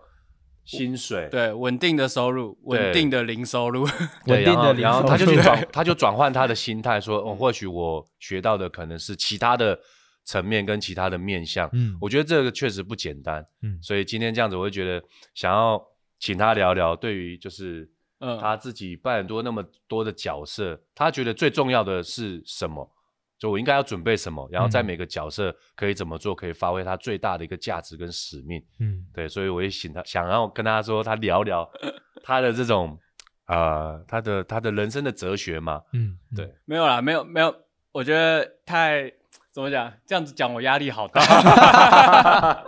[0.68, 1.28] 薪水。
[1.30, 3.84] 对，稳定的收入，稳定的零收入，
[4.26, 9.78] 稳定的零收入，然后他就去转，他就转换他的心态，说，哦，或许我学到的可能是其他的
[10.24, 15.02] 层面跟其他的面向，嗯，我觉得这个确实不简单，嗯，所以今天这样子，我会觉得
[15.34, 15.82] 想要
[16.20, 22.90] 请他聊聊，对于就是，嗯，他自己扮演多那么多的角色，他觉得最重要的是什么？
[23.38, 28.60] 就我应该要准备什么，然后在每个角色可以怎么做，可以发挥他最大的一个价值跟使命。
[28.80, 31.70] 嗯，对，所以我也请他，想要跟他说，他聊聊
[32.24, 32.98] 他的这种，
[33.46, 35.80] 呃，他的他的人生的哲学嘛。
[35.92, 37.54] 嗯，对，没有啦，没有没有，
[37.92, 39.08] 我觉得太
[39.52, 41.22] 怎么讲，这样子讲我压力好大。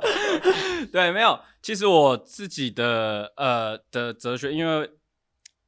[0.93, 4.89] 对，没有，其实我自己的呃的哲学，因为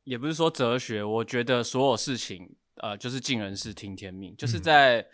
[0.05, 2.55] 也不是说哲学，我觉得所有事情。
[2.77, 5.07] 呃，就是尽人事听天命，就是在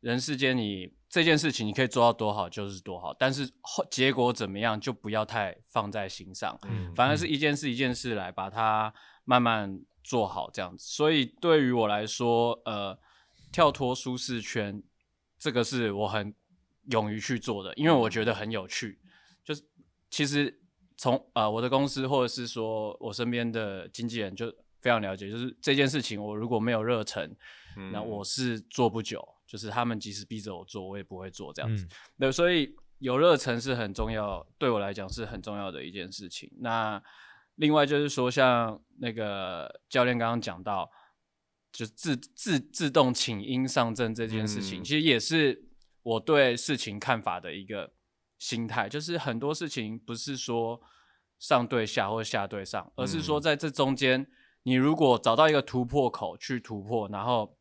[0.00, 8.92] 人世间，你这件事情你可以做到多好就是多好，但是后结果怎么样就不要太放在心上，嗯，反而是一件事一件事来把它
[9.24, 10.84] 慢慢做好这样子。
[10.86, 12.98] 所以对于我来说，呃，
[13.52, 14.82] 跳脱舒适圈，
[15.38, 16.34] 这个是我很
[16.90, 18.98] 勇于去做的，因为我觉得很有趣。
[19.44, 19.62] 就是
[20.08, 20.60] 其实
[20.96, 24.52] 从呃我的公司或者是说我身边的经纪人就。
[24.82, 27.34] 非常了解，就是这件事情，我如果没有热忱，
[27.78, 29.26] 嗯、那我是做不久。
[29.44, 31.84] 就是他们即使逼着我做，我也不会做这样子。
[31.84, 31.88] 嗯、
[32.20, 36.50] 对，所以有热忱是很重要，对我来讲是很重要的一件事情。
[36.60, 37.02] 那
[37.56, 40.90] 另外就是说，像那个教练刚刚讲到，
[41.70, 45.62] 就自自自动请缨上阵这件事情，嗯、其实也是
[46.02, 47.92] 我对事情看法的一个
[48.38, 48.88] 心态。
[48.88, 50.80] 就是很多事情不是说
[51.38, 54.26] 上对下或下对上，而是说在这中间。
[54.64, 57.56] 你如果找到一个突破口去突破，然后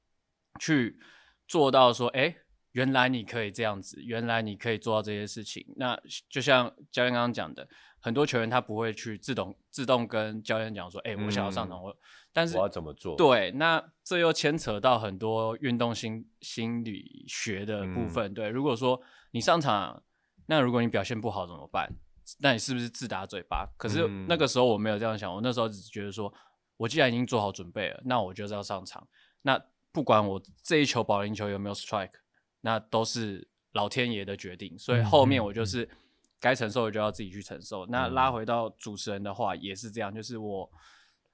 [0.59, 0.99] 去
[1.47, 2.35] 做到说，哎，
[2.73, 5.65] 原来你可以这样子，原来你可以做到这些事情。
[5.77, 7.67] 那就像教练刚刚讲的，
[7.99, 11.97] 很多球员他不会去自动自动跟教练讲说，哎，我想要上场，我、嗯、
[12.31, 13.15] 但是我要怎么做？
[13.15, 18.31] 对，那这又牵扯到很多运动心心理学的部分。
[18.31, 20.03] 嗯、对，如果说你上场，
[20.45, 21.91] 那如果你表现不好怎么办？
[22.39, 23.67] 那你是不是自打嘴巴？
[23.75, 26.31] 可是那个时候我没有这样想，我那时候只觉得说。
[26.81, 29.07] 我既然已经做好准备了，那我就是要上场。
[29.43, 32.13] 那不管我这一球保龄球有没有 strike，
[32.61, 34.77] 那都是老天爷的决定。
[34.79, 35.87] 所以后面我就是
[36.39, 37.85] 该承受的就要自己去承受。
[37.85, 40.71] 嗯、那拉回到主持人的话也是这样，就是我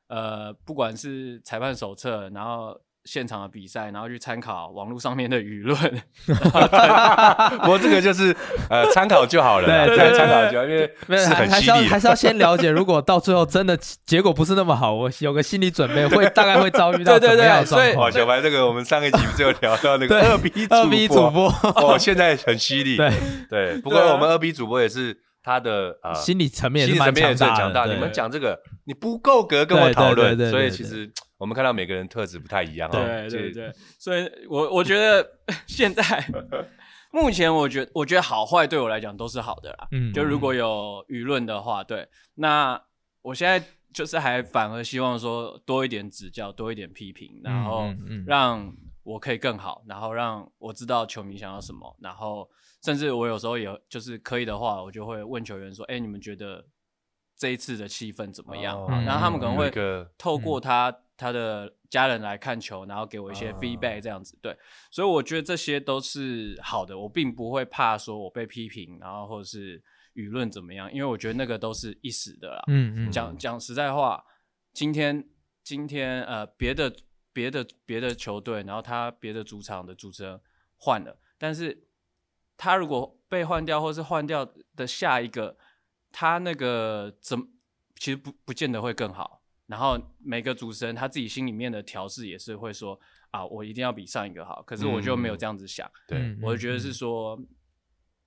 [0.08, 2.80] 呃，不管是裁判手册，然后。
[3.08, 5.80] 现场的比赛，然后去参考网络上面的舆论。
[6.28, 8.36] 不过这个就是
[8.70, 18.12] 呃参考就好了，对，对，参考就好，因为是很还是要还是要先了解，如果到最后真的结果不是那么好，我有个心理准备，会大概会遭遇到怎么样的状况。
[18.12, 22.98] 所以，小白，这个我们上一集不是有聊到那个二 B 二 B 主播，哦，现在很犀利。
[22.98, 23.10] 对
[23.50, 27.86] 对，不过我们二 B 主播也是他的呃心理层面，心理层面也是很强大。
[27.86, 31.10] 你们讲这个，你不够格跟我讨论，所以其实。
[31.38, 32.90] 我们看到每个人特质不太一样。
[32.90, 35.26] 哦对对对，所以我我觉得
[35.68, 36.04] 现在
[37.12, 39.88] 目前我觉得我觉得好坏对我来讲都是好的啦。
[39.92, 42.82] 嗯，就如果有舆论的话，对，那
[43.22, 47.94] 我现在就是还反而希望说多一点指教，多一点批评，然后
[48.26, 48.74] 让
[49.04, 52.50] 我可以更好，然后让我知道球迷想要什么，然后
[52.84, 56.66] 甚至我有时候也就是可以的话，我就会问球员说：“哎，你们觉得？”
[57.40, 58.76] 这一次的气氛怎么样？
[58.82, 59.72] 哦、然后他们可能会
[60.18, 64.36] 透过他、嗯、他的家人来看球，然后给我一些 feedback 这样子。
[64.36, 64.58] 哦、对，
[64.92, 72.64] 所以我觉得这些都是好的，我并不会怕说我被批评，然后或者是舆论怎么样，因为我觉得那个都是一时的啦。
[72.68, 73.12] 嗯嗯。
[73.12, 74.24] 讲讲实在话，
[74.72, 75.28] 今天
[75.64, 76.96] 今天呃别的
[77.34, 80.40] 别的别的球队，然后他别的主场的主持人
[80.78, 81.88] 换了，但是
[82.56, 85.58] 他如果被换掉，或是换掉的下一个。
[86.10, 87.46] 他那个怎么
[87.96, 89.37] 其实不不见得会更好，
[89.68, 93.00] 然后每个主持人他自己心里面的调试也是会说
[93.32, 94.64] 啊，我一定要比上一个好。
[94.64, 97.36] 可是我就没有这样子想，嗯、对，我就觉得是说，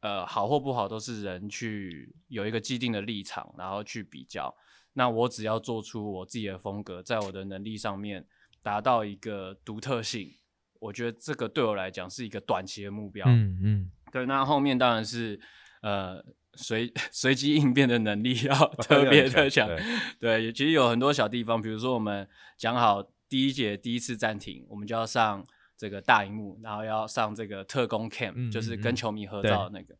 [0.00, 4.54] 嗯、呃，好或不好都是人去有一个既定的立场，然后去比较。
[4.92, 8.26] 那我只要做出我自己的风格，在我的能力上面
[8.62, 10.30] 达到一个独特性，
[10.78, 13.26] 我觉得这个对我来讲是一个短期的目标。
[13.26, 15.40] 嗯嗯，对，那后面当然是
[15.82, 16.22] 呃。
[16.54, 19.68] 随 随机应变的能力要特别的强，
[20.18, 25.44] 对，其实有很多小地方，比如说我们讲好第一节第一次暂停，我们就要上
[25.76, 29.94] 这个大荧幕，然后要上这个特工 cam，嗯，就是跟球迷合照的那个。
[29.94, 29.98] 嗯，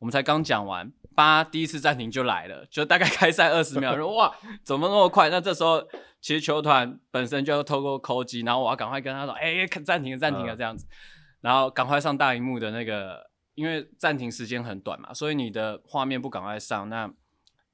[0.00, 5.28] 我们才刚讲完，八第一次暂停就来了，就大概开赛二十秒，说哇，怎么那么快？
[5.28, 5.82] 那这时候
[6.20, 10.86] 其实球团本身就要透过扣机，然后我要赶快跟他说，哎，暂停了，暂停了，这样子，
[11.40, 13.33] 然后赶快上大荧幕的那个。
[13.54, 17.12] 因为暂停时间很短嘛，所以你的画面不赶快上，那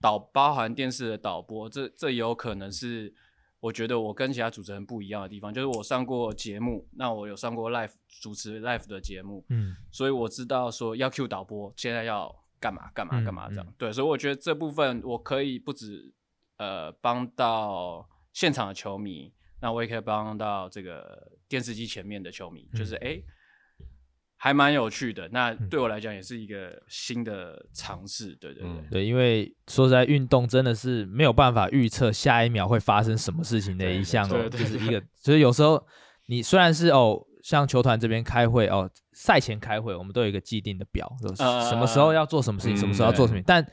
[0.01, 3.15] 导包含电视的导播，这这也有可能是
[3.61, 16.13] 我觉得我跟其他主持人不一样的地方，就是我上过节目，那我有上过 live 主持 live 的节目，嗯，所以我知道说要 cue 导播，现在要干嘛干嘛干嘛这样，嗯嗯、对，所以我觉得这部分我可以不止
[16.59, 23.07] 呃帮到现场的球迷，那我也可以帮到这个电视机前面的球迷，嗯、就是哎。
[23.07, 23.25] 诶
[24.43, 35.87] 还蛮有趣的，那对我来讲也是一个新的尝试，对对对、嗯、对，因为说实在，运动真的是没有办法预测下一秒会发生什么事情的一项，就是一个，所以有时候
[36.27, 43.67] 你虽然是哦，像球团这边开会哦，赛前开会，我们都有一个既定的表，就是、什么时候要做什么事情，呃、什么时候要做什么，嗯、但。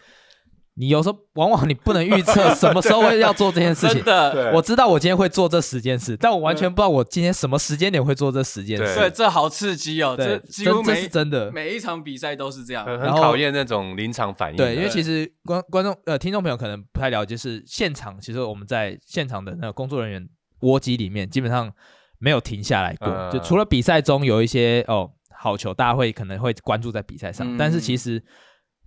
[0.79, 3.95] 你有时候往往你不能预测什么时候会要做这件事情。
[4.05, 8.95] 真的，我知道我今天会做这十件事，但我完全不知道我今天什么时间点会做这十件事。
[8.95, 10.15] 对，这好刺激哦！
[10.15, 14.57] 这几乎这是真的，每一场比赛都是这样，很考验那种临场反应。
[14.57, 21.73] 对，因为其实观观众呃听众朋友可能不太了解，是现场其实我们在现场的那个工作人员窝机里面基本上
[22.19, 28.23] 没有停下来过，就除了比赛中有一些哦好球，大家会可能会关注在比赛上，但是其实。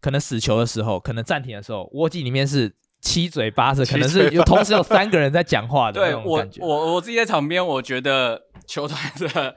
[0.01, 6.61] 可能死球的时候，可能暂停的时候，窝机里面是七嘴八舌，可能是有同时有三个人在讲话的那种感觉。
[6.61, 9.55] 对，我我我自己在场边，我觉得球团的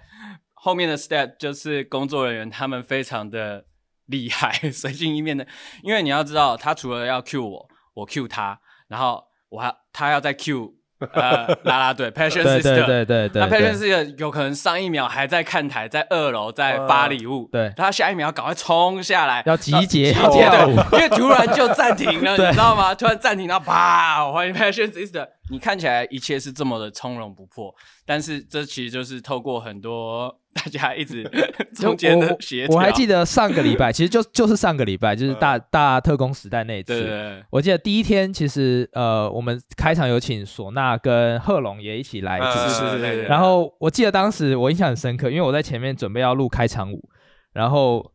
[0.54, 3.66] 后面的 staff 就是工作人员，他们非常的
[4.06, 5.46] 厉害， 随机应变的。
[5.82, 10.74] 因为你要知道，他除了要 cue 我，我 cue 他，然后我还他要再 cue。
[11.14, 22.96] 呃，啦啦队，Passion Sister，对对对对，那 Passion Sister 有可能上一秒还在看台，在二楼在发礼物，对，他下一秒赶快冲下来，要集结，对，因为突然就暂停了， 你知道吗？
[22.96, 27.74] 突然暂停，然后啪，欢迎 Passion Sister，你看起来一切是这么的从容不迫，
[28.06, 30.40] 但是这其实就是透过很多。
[30.54, 31.24] 大家一直
[31.74, 36.94] 中间的协调，我还记得上个礼拜，其实就就是上个礼拜，就是大大特工时代那一次。
[36.94, 42.82] 对，对，对，我记得第一天，其实呃，我们开场有请唢呐跟贺龙也一起来主持。
[42.82, 43.24] 对对对。
[43.24, 47.10] 然后我记得当时我印象很深刻，因为我在前面准备要录开场舞，
[47.54, 48.13] 然后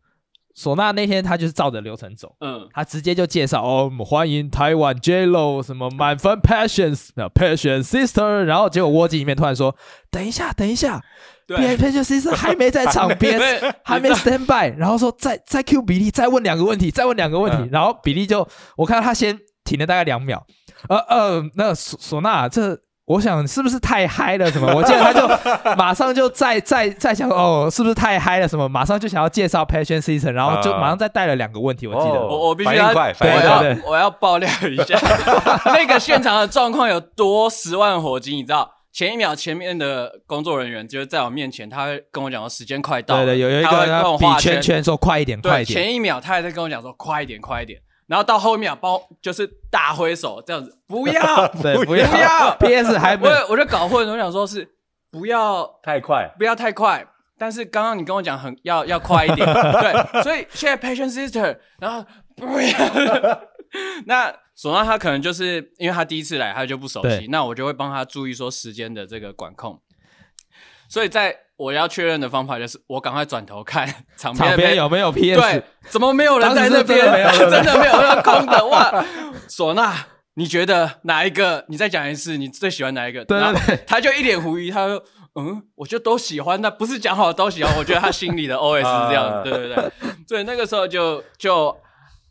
[0.59, 9.77] 唢呐那天他就是照着流程走，嗯，他直接就介绍哦，欢迎台湾 J.Lo 什么满分 Passions Passion Sister，然后结果窝机里面突然说，
[10.11, 11.01] 等一下，等一下。
[11.47, 13.41] 对，Passion Sister 还没在场边，
[13.83, 20.45] 还没 stand by，然后说再再 Q 比利，再问两个问题，再问两个问题，嗯、然后比利就我看到他先停了大概两秒，
[20.89, 24.71] 呃呃，那唢唢呐，这我想是不是太嗨了什么？
[24.77, 25.27] 我记得他就
[25.77, 28.69] 马上就在在在想哦，是不是太嗨了什么？
[28.69, 34.99] 马上就想要介绍 Passion Sister，然后就马上再带了两个问题，我记得、哦、我我必须要对对对， 我要爆料一下
[35.73, 38.71] 那个现场的状况有多十万火急，你知道？
[38.91, 45.83] 前一秒，前面的工作人员就是在我面前，他会跟我讲说时间快到了，对对，有有一个比圈圈说快一点，快一点。
[45.83, 47.79] 前一秒他还在跟我讲说快一点，快一点。
[48.09, 54.69] 然后到后面包就是大挥手这样子，不要， 对，不要，不要，PS 还没，我我就搞混了，我想说是
[55.13, 57.07] 不要太快， 不要太快。
[57.41, 62.79] 但是刚刚你跟我讲很要要快一点， 对，所以现在 Passion Sister，然后不要，
[64.07, 69.81] 那唢呐他可能就是因为他第一次来，他就不熟悉，那我就会帮他注意说时间的这个管控。
[70.89, 77.05] 所以在我要确认的方法就是，我赶快转头看 场边有没有 PS，对，怎么没有人在那边？
[77.39, 79.05] 真的没有， 那空的哇！
[79.51, 79.93] 唢呐，
[80.35, 81.67] 你觉得哪一个？
[81.69, 83.23] 你再讲一次，你最喜欢哪一个？
[83.27, 85.03] 对对对，他就一脸狐疑，他说。
[85.35, 87.73] 嗯，我就都喜欢，那不是讲好都喜欢。
[87.79, 89.93] 我觉得他心里的 OS 是这样子，对对对。
[90.27, 91.77] 所以那个时候就就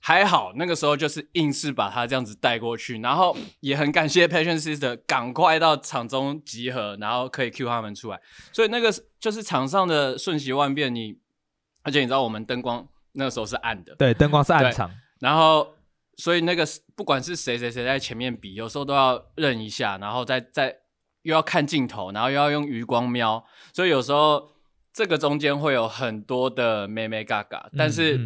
[0.08, 8.17] 还好，那个时候就是硬是把他这样子带过去，然后也很感谢 Passion Sister 赶快到场中集合，然后可以 cue 他们出来。
[8.54, 8.89] 所以那个
[9.20, 11.17] 就是场上的瞬息万变，你
[11.84, 14.89] 而且你知道我们灯光那个时候是暗的，对，灯光是暗场，
[15.20, 15.76] 然后
[16.15, 16.65] 所以那个
[16.96, 20.74] 不管是谁谁谁在前面比，有时候都要认一下，然后再再。
[21.24, 23.43] 又要看镜头，然后又要用余光瞄，
[23.74, 24.50] 所以有时候
[24.93, 28.17] 这个中间会有很多的妹妹嘎嘎，但是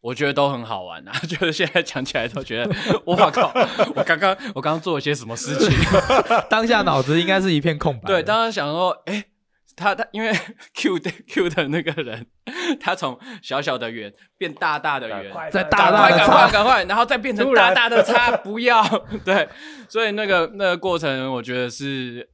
[0.00, 1.12] 我觉得都很好玩啊！
[1.22, 3.52] 嗯、 就是现在讲起来都觉得，我靠！
[3.94, 5.70] 我刚刚我刚刚做了些什么事情？
[6.48, 8.06] 当下脑子应该是一片空白。
[8.06, 9.24] 对，当时想说，哎、欸，
[9.76, 10.32] 他他因为
[10.74, 12.26] Q 的 Q 的那个人，
[12.80, 18.82] 他从小小的圆变大大的圆，再大大的赶快赶快，然后再变成大大的叉，不要
[19.24, 19.48] 对，
[19.88, 22.28] 所以那个那个过程，我觉得是。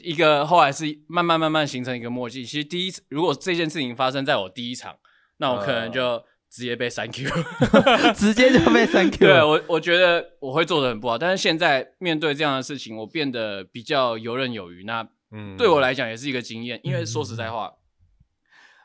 [0.00, 2.44] 一个后来是慢慢慢慢形成一个默契。
[2.44, 4.94] 其实第一次，如果这件事情发生在我第一场，
[5.38, 7.30] 那我可能就直接被删 Q，
[8.14, 9.18] 直接就被删 Q。
[9.18, 14.84] 对，我我觉得我会做的很不好，但是现在面对这样的事情，我变得比较游刃有余。
[14.84, 17.72] 那嗯，对我来讲也是一个经验，因为说实在话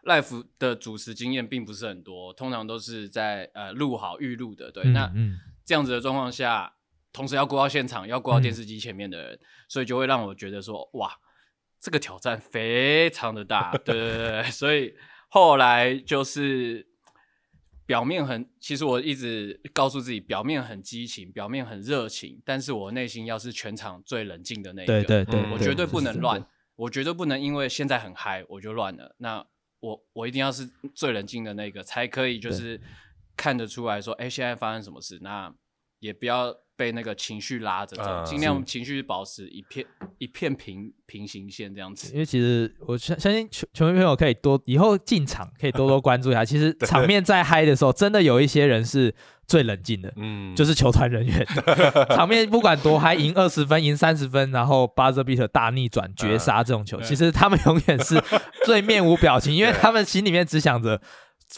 [0.06, 4.72] ，life 的主持经验并不是很多，通常都是在呃录好预录的。
[4.72, 5.12] 对，嗯、那
[5.66, 6.74] 这样子的状况下。
[7.14, 11.12] 同时要过到现场，要过到电视机前面的人，嗯、所以就会让我觉得说，哇，
[11.82, 14.94] 这个挑战非常的大，对对对，所以
[15.28, 16.86] 后来就是
[17.88, 26.46] 表面很，其实我一直告诉自己，表面很激情，表面很热情，但是我内心要是全场最冷静的那一个，对对对，我绝对不能乱，
[26.76, 29.44] 我绝对不能因为现在很嗨我就乱了，那
[29.80, 32.80] 我我一定要是最冷静的那个，才可以就是
[33.36, 35.52] 看得出来说，哎，现在发生什么事，那
[36.00, 36.56] 也不要。
[36.78, 39.86] 被那个情绪拉着走，尽量情绪保持一片
[40.20, 42.14] 一片平平行线这样子。
[42.14, 46.46] 因为其实我相相信球球迷朋友可以多以后进场可以多多关注一下。
[46.46, 49.14] 其实 场面在嗨的时候，真的有一些人是
[49.48, 51.44] 最冷静的，嗯，就是球团人员。
[52.16, 58.22] 场面不管多嗨，赢二十分，赢三十分，然后 buzzer beater 大逆转绝杀这种球，其实他们永远是
[58.66, 61.02] 最面无表情， 因为他们心里面只想着。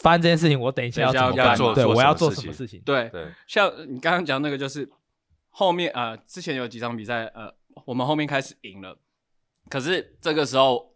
[0.02, 1.58] 发生这件事情，我等一下要怎么办？
[1.74, 2.80] 对，我要做什么事情？
[2.84, 4.88] 对对，像你刚刚讲那个就是。
[5.50, 7.52] 后面呃，之前有几场比赛呃，
[7.84, 8.96] 我们后面开始赢了，
[9.68, 10.94] 可是这个时候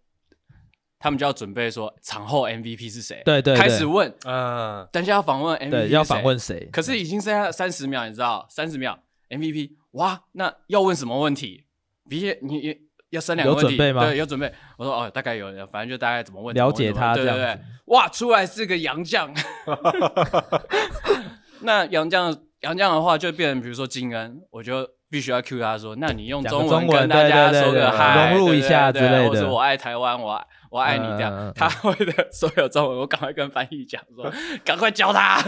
[0.98, 3.20] 他们就要准备说场后 MVP 是谁？
[3.24, 6.68] 对，对对，开始问，嗯，等一下要访问 MVP，要访问谁？
[6.72, 11.66] 可是已经剩下三十秒，你知道，三十秒 MVP，哇，那要问什么问题？
[12.08, 12.78] 比如你你
[13.10, 14.04] 要三两个问题，有准备吗？
[14.06, 14.52] 对，有准备。
[14.78, 17.58] 我说哦，大概有，反正就大概怎么问，了解他，对对对。
[17.86, 19.34] 哇，出来是个洋将，
[21.60, 22.34] 那洋将。
[22.64, 34.32] 洋将的话就变成，比如说金恩，我就必须要 cue 他说，那你用中文跟大家说个嗨，融入一下之类的，或者我爱台湾，我爱我爱你这样，他会的所有中文，我赶快跟翻译讲说，
[34.64, 35.40] 赶快教他。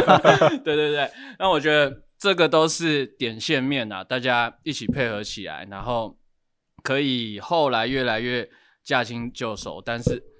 [0.64, 6.16] 对对对，那我觉得这个都是点线面啊，大家一起配合起来，然后
[6.82, 8.48] 可以后来越来越
[8.82, 10.33] 驾轻就熟，但是。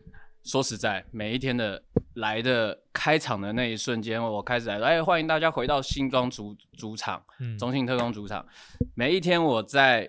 [0.45, 1.83] 说实在，每一天的
[2.15, 8.45] 来的开场的那一瞬间，我开始来说，哎，欢迎大家回到新庄主主场，嗯，中信特工主场。
[8.95, 10.09] 每一天我在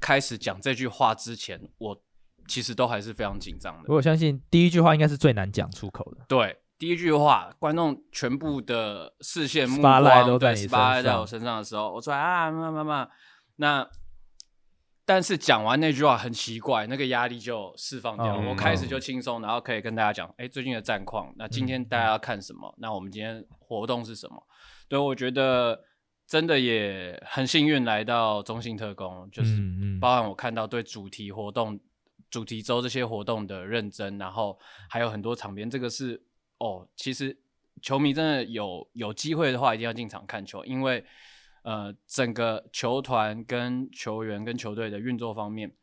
[0.00, 2.00] 开始讲这句话之前，我
[2.46, 3.92] 其实都还是非常紧张的。
[3.92, 6.24] 我相信第一句话应该是最难讲出口的。
[6.28, 13.08] 对，第一句话，观众全部的视线目光都在你身上，在我身上的时候，我说啊，妈妈妈，
[13.56, 13.88] 那。
[15.08, 18.42] 但是讲完那句话很奇怪，那个压力就释放掉了。
[18.42, 21.32] Oh, 我开始就轻松，然后可以跟大家讲，哎、欸，最近的战况。
[21.38, 22.74] 那今天大家要看什么？
[22.78, 24.44] 那我们今天活动是什么？
[24.88, 25.80] 对，我觉得
[26.26, 29.62] 真的也很幸运来到中信特工，就是
[30.00, 31.78] 包含我看到对主题活动、
[32.28, 34.58] 主题周这些活动的认真，然后
[34.90, 36.20] 还有很多场边，这个是
[36.58, 37.38] 哦，其实
[37.80, 41.04] 球迷真的有有机会的话，一定要进场看球，因为。
[41.66, 45.74] 呃，整个球团跟球员跟球队的运作方面，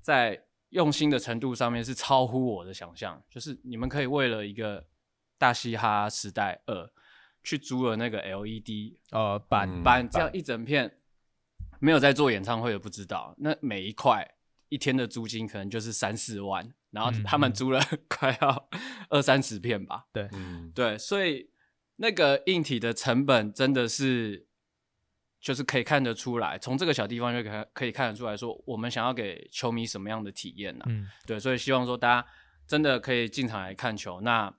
[0.00, 3.22] 在用心的程度上面是超乎我的想象。
[3.30, 4.84] 就是你们可以为了一个
[5.38, 6.90] 大嘻哈时代二，
[7.44, 10.98] 去租了那个 LED 呃板板，这样一整片，
[11.78, 14.28] 没有在做演唱会的不知道，那每一块
[14.68, 18.68] 一天的租金可能就是三四万，然后他们租了 快要
[19.10, 20.06] 二三十片吧。
[20.12, 20.28] 对，
[20.74, 21.50] 对，所以
[21.98, 24.48] 那个硬体的成本真的是。
[25.44, 30.84] 就是可以看得出来，从这个小地方就可以可以看得出来说，我们想要给球迷什么样的体验呢？
[30.88, 32.26] 嗯，对，所以希望说大家
[32.66, 34.22] 真的可以进场来看球。
[34.22, 34.50] 那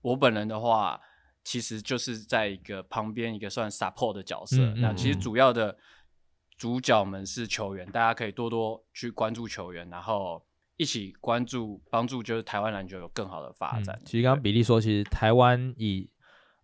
[0.00, 0.98] 我本人的话，
[1.44, 4.56] 其实就是在一个旁边一个算 support 的角色。
[4.56, 5.76] 嗯嗯嗯，那其实主要的
[6.56, 10.42] 主角们是球员，大家可以多多去关注球员，然后
[10.78, 13.94] 一起关注帮助，就是台湾篮球有更好的发展。
[14.00, 16.08] 嗯，其实刚刚比利说，其实台湾以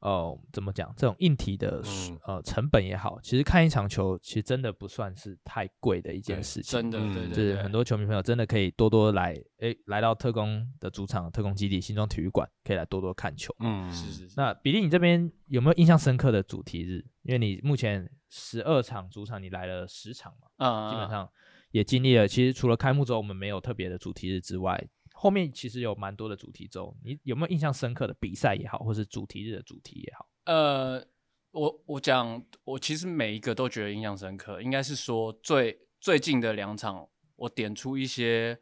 [0.01, 0.95] 哦，怎么讲？
[0.97, 6.81] 这种硬体的、嗯、呃成本也好，其实看一场球，其实真的不算是太贵的一件事情。
[6.81, 13.53] 真的，对对对，就是很多球迷朋友真的可以多多来，哎，来到特工的主场特工基地新庄体育馆，可以来多多看球。
[13.59, 14.35] 嗯，是是是。
[14.37, 17.05] 那比利，你这边有没有印象深刻的主题日？
[17.23, 21.29] 因为你目前十二场主场，你来了十场嘛，嗯，基本上
[21.73, 22.29] 也经历了。
[22.29, 24.89] 其实除了开幕之后我们没有特别的主题日之外。
[25.21, 30.29] 后面其实有蛮多的主题周，你有没有印象深刻的比赛也好，或是主题日的主题也好？
[30.45, 31.05] 呃，
[31.51, 37.05] 我我讲，我其实每一个都觉得印象深刻，应该是说最最近的两场，
[37.35, 38.57] 我点出一些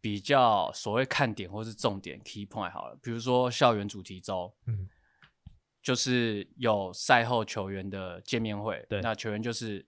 [0.00, 4.88] 比较所谓看点或是重点 key point 好了，比如说校园主题周，嗯，
[5.80, 9.86] 就是有赛后球员的见面会，对，那球员就是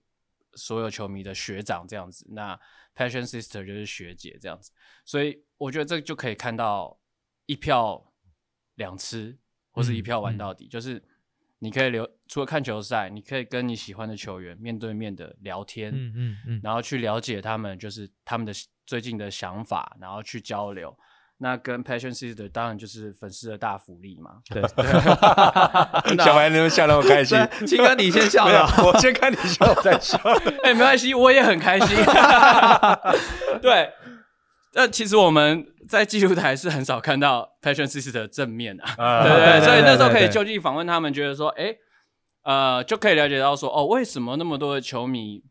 [0.53, 2.57] 所有球迷的学长这样子，那
[2.95, 4.71] Passion Sister 就是学姐这样子，
[5.03, 5.43] 所以。
[5.63, 6.99] 我觉得这就可以看到
[7.45, 8.11] 一票
[8.75, 9.37] 两吃，
[9.71, 10.65] 或是一票玩到底。
[10.65, 11.01] 嗯嗯、就是
[11.59, 18.51] 你可以留，除了看球赛，你可以跟你喜欢的球员面对面的聊天，嗯嗯嗯，嗯然后去了解他们，就是他们的
[18.85, 20.93] 最近的想法，然后去交流。
[21.37, 24.41] 那跟 Passion Sister 当然就是粉丝的大福利嘛。
[24.49, 24.61] 对，
[26.23, 30.17] 小白能笑那么开心， 青哥你先笑了，我先看你笑，我再笑。
[30.63, 31.97] 哎、欸，没关系，我也很开心。
[33.61, 33.89] 对。
[34.75, 41.75] 那其实我们在记录台是很少看到 Passion Sister 的正面啊，啊对对对，所以那时候可以就近访问他们，觉得说，哎，
[42.43, 45.43] 呃，就可以了解到说，哦，为什么那么多的球迷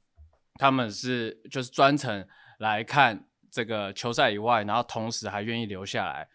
[0.58, 2.26] 他们是就是专程
[2.58, 6.26] 来看这个球赛以外，然后同时还愿意留下来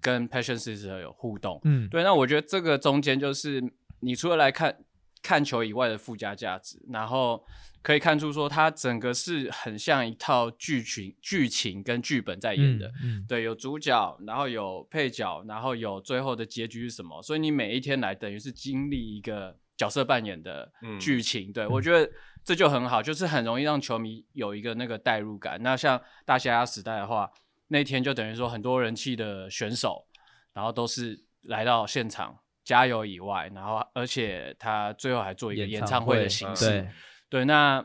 [0.00, 3.62] 跟 Passion Sister 有互动，嗯，对，那我觉得这个中间就是
[4.00, 4.76] 你除了来看
[5.22, 7.42] 看球以外的附加价值，然后。
[7.84, 12.88] 可以看出，说它整个是很像一套剧情、剧情跟剧本在演的。
[13.02, 17.22] 嗯，嗯对，有主角，然后有配角，然后有最后的结局是什么？
[17.22, 21.50] 所以你每一天来，等于是经历一个角色扮演的剧情。
[21.50, 22.10] 嗯、对，我觉得
[22.42, 25.62] 这就很好，就是很容易让球迷有一个那个代入感。
[25.62, 27.30] 那像大虾鸭时代的话，
[27.68, 30.06] 那天就等于说很多人气的选手，
[30.54, 36.88] 然后都是来到现场加油以外，然后而且他最后还做一个演唱会的形式。
[37.34, 37.84] 对，那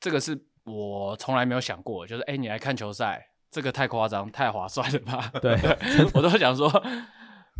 [0.00, 5.30] 这个是我从来没有想过，就是哎，你来看球赛，这个太夸张，太划算了吧？
[5.42, 5.54] 对，
[6.14, 6.66] 我都想说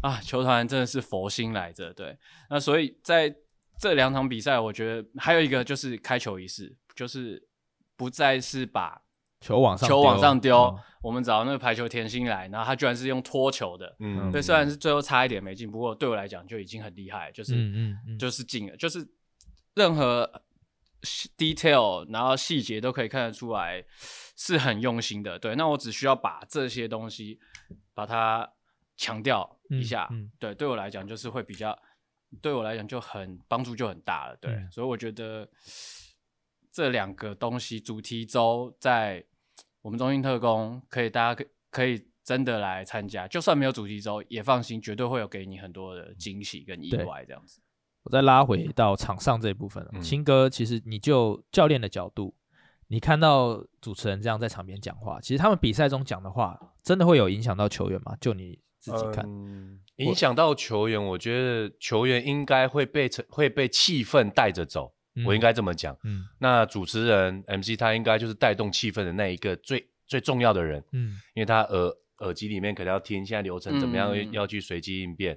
[0.01, 1.93] 啊，球团真的是佛心来着。
[1.93, 2.17] 对，
[2.49, 3.37] 那所以在
[3.79, 7.47] 这两场比赛，我觉得还有一个就是开球仪式，就是
[7.97, 8.99] 不再是把
[9.43, 19.07] 球往上球往上丢，嗯、我们找那个排球甜心来，然后他居然是用托球的，嗯，对，虽然是最后差一点没进，不过对我来讲就已经很厉害，就是嗯嗯嗯就是进了，就是
[19.75, 20.43] 任何。
[21.37, 23.85] detail，然后细节都可以看得出来，
[24.37, 25.39] 是很用心的。
[25.39, 27.39] 对，那我只需要把这些东西
[27.95, 28.51] 把它
[28.97, 30.09] 强调一下。
[30.11, 31.79] 嗯嗯、对，对我来讲就是会比较，
[32.41, 34.37] 对我来讲就很帮助就很大了。
[34.37, 35.49] 对，嗯、所以我觉得
[36.73, 39.25] 这两个东西主题周在
[39.83, 47.61] 我们中心特工可以，大家可可以真的来参加，就算没有主题周也放心，绝对会有给你很多的惊喜跟意外这样子。
[48.07, 52.33] 我再拉回到场上这一部分，青哥，其实你就教练的角度，
[52.87, 58.17] 你看到主持人这样在场边讲话，其实他们比赛中讲的话，真的会有影响到球员吗？
[58.21, 65.99] 就你自己看，嗯、影响到球员，我觉得球员应该会被会被气氛带着走，嗯、我应该这么讲。
[66.05, 75.37] 嗯，那主持人 MC 他应该就是带动气氛的那一个最最重要的人，嗯，因为他耳耳机里面可能要听现在流程怎么样，要去随机应变。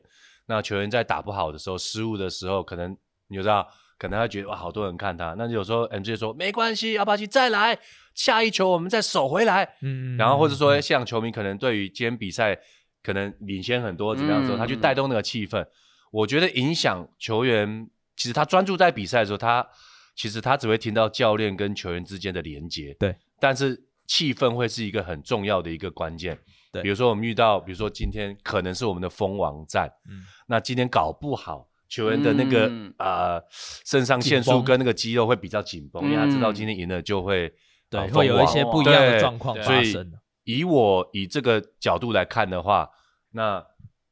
[0.50, 2.98] 嗯那球员在打不好的时候、失误的时候，可能
[3.28, 3.68] 你知道，
[4.00, 5.36] 可能他觉得哇，好多人看他。
[5.38, 7.78] 那有时候 MJ 说没关系，阿巴奇再来，
[8.16, 9.76] 下一球我们再守回来。
[9.82, 12.58] 嗯，然后或者说像球迷可能对于今天比赛
[13.04, 15.64] 可能领先很多怎么样的时候，他去带动那个气氛。
[16.12, 19.68] 我觉得影响球员，其实他专注在比赛的时候，他
[20.16, 22.96] 其实他只会听到教练跟球员之间的连接。
[23.00, 26.40] 对，但是气氛会是一个很重要的一个关键。
[26.72, 33.42] 对，比如说我们遇到，比如说今天可能是我们的封王战，嗯，那今天搞不好球员的那个、嗯、呃
[33.86, 37.52] 肾上腺素跟那个肌肉会比较紧绷，因为他知道今天赢了就会
[37.90, 39.92] 对会有一些不一样的状况发生。
[39.92, 42.90] 所以以我以这个角度来看的话，
[43.32, 43.66] 那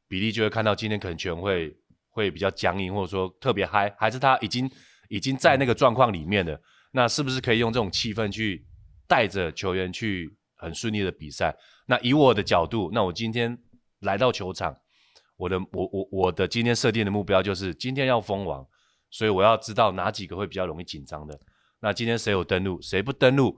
[0.08, 1.76] 比利就会看到今天可能球员会
[2.10, 4.68] 会比较僵硬，或者说特别嗨，还是他已经
[5.08, 6.60] 已经在那个状况里面了？
[6.92, 8.66] 那是不是可以用这种气氛去
[9.06, 11.54] 带着球员去很顺利的比赛？
[11.88, 13.58] 那以我的角度，那我今天
[14.00, 14.76] 来到球场。
[15.38, 18.66] 我的我我我的今天设定的目标就是今天要封王，
[19.08, 21.38] 所以我要知道哪几个会比较容易紧张的。
[21.80, 23.56] 那今天谁有登录，谁不登录？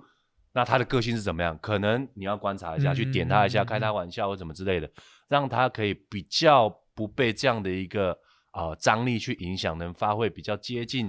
[0.53, 1.59] 那他的个性是怎么样？
[1.59, 4.93] 可能你要观察一下，嗯、去点他一下，嗯、开他玩笑或什么之类的，嗯、
[5.29, 8.13] 让他可以比较不被这样的一个
[8.51, 11.07] 啊、呃、张力去影响，能发挥比较接近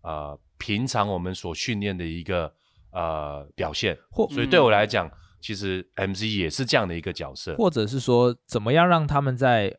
[0.00, 2.54] 啊、呃、平常我们所训练的一个
[2.92, 3.98] 呃表现。
[4.12, 5.12] 或所以对我来讲，嗯、
[5.44, 9.76] 其实 MC 也是这样的一个角色，或者是说怎么样让他们在。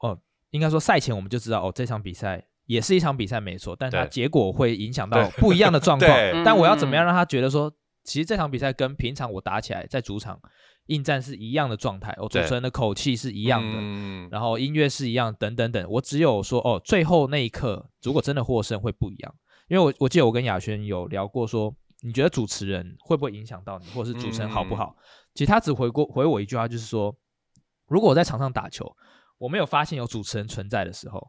[0.00, 0.18] 哦，
[0.50, 6.10] 应该说赛前我们就知道，哦，这场比赛也是一场比赛没错，但它结果会影响到不一样的状 况。
[6.44, 10.38] 但我要怎么样让他觉得说，其实这场比赛跟平常我打起来在主场
[10.86, 15.88] 应战是一样的状态，哦，主持人的口气是一样的，对然后音乐是一样，等等等。
[15.88, 19.34] 我只有说，哦，最后那一刻如果真的获胜会不一样，
[19.68, 21.74] 因为我我记得我跟亚轩有聊过，说
[22.04, 24.94] 你觉得主持人会不会影响到你，或者是主持人好不好？
[24.96, 25.02] 嗯、
[25.34, 27.16] 其实他只回过回我一句话，就是说，
[27.88, 28.94] 如果我在场上打球。
[29.36, 31.20] 我没有发现有主持人存在的时候，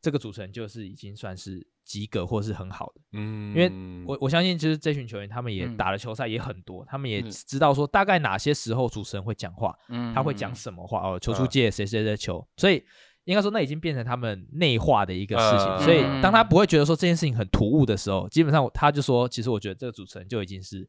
[0.00, 3.00] 这个主持人就是已经算是及格或是很好的。
[3.12, 12.82] 嗯，因为我我相信，就是这群球员他们也打了球赛也很多，嗯、他们也知道说大概哪些时候主持人会讲话，嗯，他会讲什么话哦，球出界谁谁的球，所以
[13.24, 15.66] 应该说那已经变成他们内化的一个事情。
[15.66, 20.88] 嗯、所以当他不会觉得说这件事情很突兀的时候，基本上他就说，其实我觉得这个主持人就已经是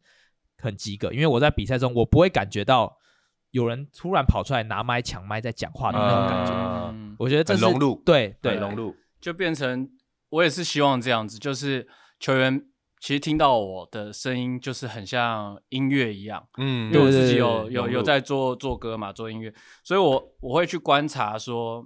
[0.57, 2.97] 很及格，因为我在比赛中我不会感觉到。
[3.51, 6.53] 有人突然跑出来拿麦抢麦在讲话的那种感觉，
[6.93, 9.89] 嗯、我觉得这是融入，对对融入，就变成
[10.29, 11.85] 我也是希望这样子，就是
[12.17, 12.63] 球员
[13.01, 19.53] 其实听到我的声音就是很像音乐一样，嗯，因为我自己有有有在做做歌嘛，做音乐，
[19.83, 21.85] 所以我我会去观察说，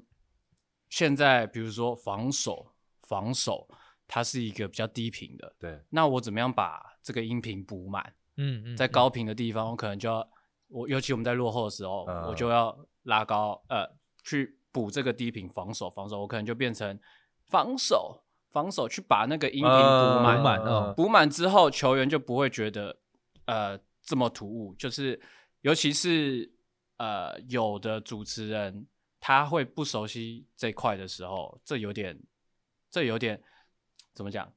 [0.90, 2.74] 现在比如说防守
[3.08, 3.68] 防守
[4.08, 8.14] 它是一个比较低频的，对，那我怎么样把这个音频补满？
[8.38, 10.28] 嗯嗯，在高频的地方我可能就要。
[10.68, 13.88] 我尤其我们在落后的时候，嗯、我就要拉高，呃，
[14.24, 17.00] 去补这个低频防守，防守我可能就变成
[17.48, 22.98] 防守，防守去把那个音频补满，补满、嗯，补满之后球员就不会觉得
[23.46, 25.22] 呃这么突兀，就是
[25.62, 26.52] 尤其是
[26.98, 28.88] 呃有的主持人
[29.28, 32.16] 他会不熟悉这块的时候，这有点，
[32.92, 33.42] 这有点
[34.14, 34.54] 怎么讲？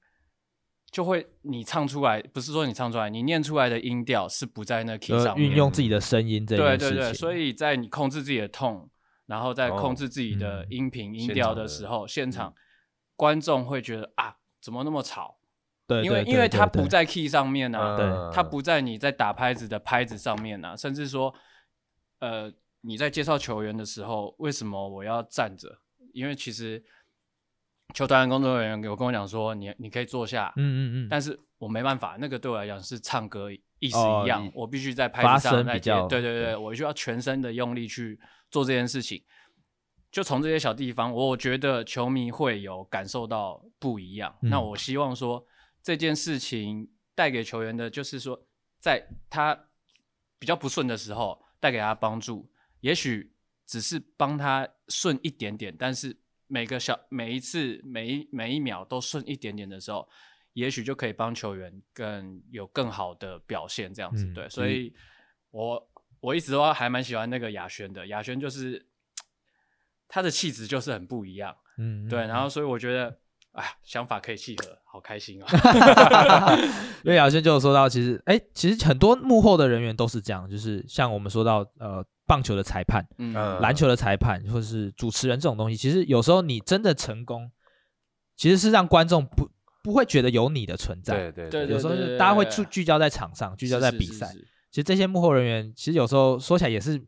[0.90, 6.54] 就会你唱出来，不是说你唱出来，你念出来的音调是不在那 key 上面，运用自己的声音这。
[6.54, 8.90] 对对对，所以在你控制自己的 tone，
[9.24, 12.54] 然后在控制自己的音频、哦、音调的时候，现场，现场
[13.16, 15.38] 观众会觉得啊，怎么那么吵？
[15.86, 21.34] 对，因为因为它不在 key 上面啊，对，它不在你在打拍子的拍子上面啊，甚至说，
[22.18, 25.78] 呃，你在介绍球员的时候，为什么我要站着？
[26.12, 26.84] 因为其实。
[27.94, 38.20] 球团工作人员有跟我讲说，你你可以坐下，嗯嗯嗯，但是我没办法，那个对我来讲是唱歌意思一样，我必须在拍子上来接，对对对，我需要全身的用力去
[38.50, 39.24] 做这件事情。
[40.12, 44.36] 就从这些小地方，我觉得球迷会有感受到不一样。
[44.42, 45.42] 那我希望说
[45.82, 48.38] 这件事情带给球员的，就是说
[48.78, 49.58] 在他
[50.38, 52.46] 比较不顺的时候，带给他帮助，
[52.80, 53.32] 也许
[53.66, 56.16] 只是帮他顺一点点，但是。
[56.50, 60.08] 每个小每一次每一每一秒都顺一点点的时候，
[60.54, 64.48] 也许就可以帮球员更有更好的表现，这样子、嗯、对。
[64.48, 64.90] 所以
[65.50, 68.88] 我，我我一直都还蛮喜欢那个亚轩的，亚轩就是
[70.08, 72.20] 他的气质就是很不一样，嗯，对。
[72.20, 73.18] 然后，所以我觉得，
[73.52, 75.46] 哎呀，想法可以契合，好开心啊！
[77.04, 82.02] 因为亚轩就有说到，其实，哎，其实很多幕后的人员都是这样，就是像我们说到，呃。
[82.28, 87.50] 棒球的裁判，嗯，篮球的裁判，或者是主持人这种东西，其实有时候你真的成功，
[88.36, 89.50] 其实是让观众不
[89.82, 91.32] 不会觉得有你的存在。
[91.32, 94.30] 对对对，有时候是大家会聚聚焦在场上，聚焦在比赛。
[94.70, 97.02] 其实这些幕后人员，其实有时候说起来也是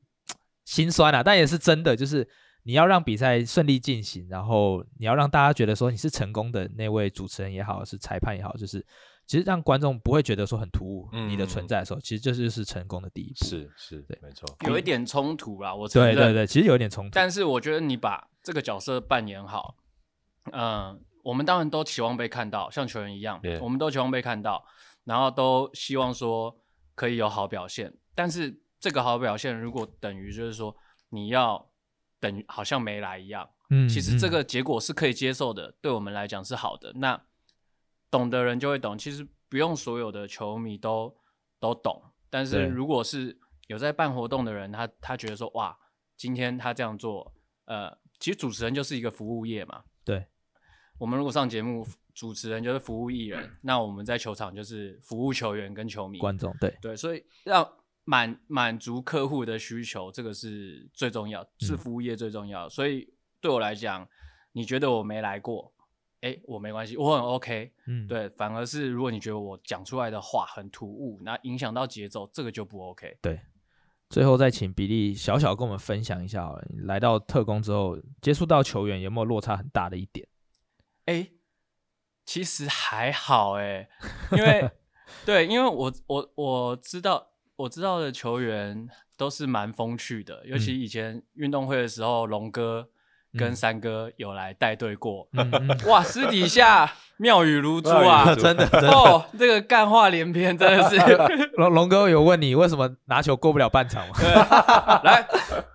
[0.65, 2.27] 心酸啊，但也是真的，就是
[2.63, 8.85] 你要让比赛顺利进行，然后你要让大家觉得说你是成功的那位主持人也好，是裁判也好，就是。
[9.31, 13.45] 其实让观众不会觉得说很突兀，你的存在的时候，其实这就是成功的第一步。
[13.45, 14.45] 是是，对，没错。
[14.67, 16.17] 有一点冲突啦，我承认。
[16.17, 17.15] 对对对，其实有一点冲突。
[17.15, 19.77] 但是我觉得你把这个角色扮演好，
[20.51, 24.65] 嗯，我们当然都期望被看到，像球员一样，我们都期望被看到，
[25.05, 26.61] 然后都希望说
[26.97, 27.95] 可以有好表现。
[28.17, 30.75] 但是这个好表现如果等于就是说
[31.11, 31.71] 你要
[32.19, 36.93] 等于好像没来一样，嗯，其实这个结果是可以接受的，嗯、对我们来讲是好的。
[36.97, 37.23] 那
[38.11, 41.15] 懂的人就会懂，其实不用所有的球迷都
[41.59, 43.39] 都懂，但是如果是
[43.69, 45.77] 有在办活动的人，他他觉得说哇，
[46.17, 47.33] 今天他这样做，
[47.67, 49.85] 呃，其实主持人就是一个服务业嘛。
[50.05, 50.27] 对，
[50.99, 56.53] 我们如果上节目，主持人就是服务艺人， 那我们在球场就是服务球员跟球迷、观众。
[56.61, 57.67] 对对，所以让
[58.05, 62.67] 满满足客户的需求，这个是最重要，是服务业最重要。
[62.67, 64.09] 嗯、所以对我来讲，
[64.53, 65.73] 你觉得我没来过？
[66.23, 67.73] 哎，我没关系，我很 OK。
[67.87, 73.17] 嗯，对，反而是如果你觉得我讲出来的话很突兀，那影响到节奏，这个就不 OK。
[73.23, 73.41] 对，
[74.11, 80.29] 最后再请比利小小跟我们分享一下好了，你来到特工之后，接触到球员有没有落差很大的一点？
[81.07, 81.31] 哎，
[82.27, 83.89] 其实还好哎，
[84.33, 84.71] 因为
[85.25, 92.91] 对，因为我我我知道我知道的球员都是蛮风趣的，尤其以前运动会的时候，龙哥。
[93.39, 100.97] 跟三哥有来带队过，嗯、 哇，私底下妙语如珠啊，真的，真的哦，这个干话连篇，真的是。
[101.55, 104.15] 龙龙哥有问你为什么拿球过不了半场吗？
[105.05, 105.25] 来，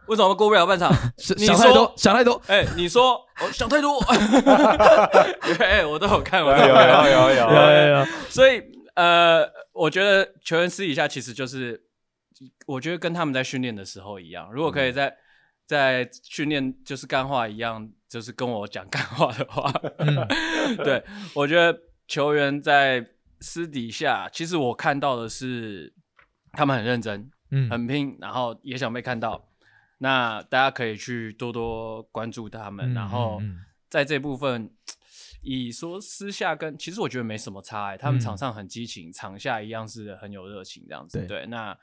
[0.07, 0.91] 为什么过不了半场？
[1.37, 2.41] 你想太多，想太多。
[2.47, 4.03] 哎、欸，你说，我想太多。
[5.59, 8.05] 哎、欸，我都有看，我都有看，有有有有有有有。
[8.29, 8.61] 所以，
[8.95, 11.81] 呃，我觉得球员私底下其实就是，
[12.65, 15.15] 我觉得跟他们在训练的时候一样，如果可以在。
[15.65, 20.27] 在训练就是干话一样，就是跟我讲干话的话，嗯、
[20.85, 21.03] 对，
[21.33, 23.03] 我觉得球员在
[23.39, 25.91] 私底下，其实我看到的是
[26.51, 29.49] 他们很认真，嗯，很拼，然后也想被看到。
[29.97, 33.41] 那大家可以去多多关注他们，嗯、然后
[33.89, 34.69] 在这部分，
[35.41, 41.75] 以说私下跟，其实我觉得没什么差、欸，他们场上很激情，嗯、场下一样是很有热情这样子，对，对，那。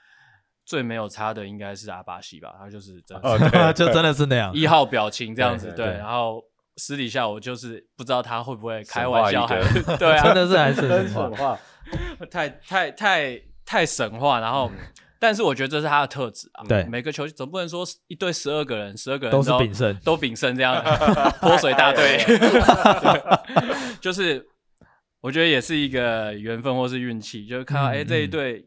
[0.72, 5.98] 最没有差的应该是阿巴西吧，他就是真的是，哦、就真的是那样，一号表情这样子，对，对，对，对。
[5.98, 6.42] 然后
[6.78, 11.60] 私底下我就是不知道他会不会开玩笑，还是对啊，真的是还是 神话，
[12.30, 14.40] 太太太太神话。
[14.40, 14.78] 然后，嗯、
[15.20, 16.64] 但是我觉得这是他的特质啊。
[16.66, 20.82] 对，每个球总不能说一队十二个人，十二个人都，都是炳胜，都炳胜这样
[21.42, 22.18] 泼水大队，
[24.00, 24.42] 就是
[25.20, 28.64] 我觉得也是一个缘分或是运气，就是看到哎、嗯欸、这一队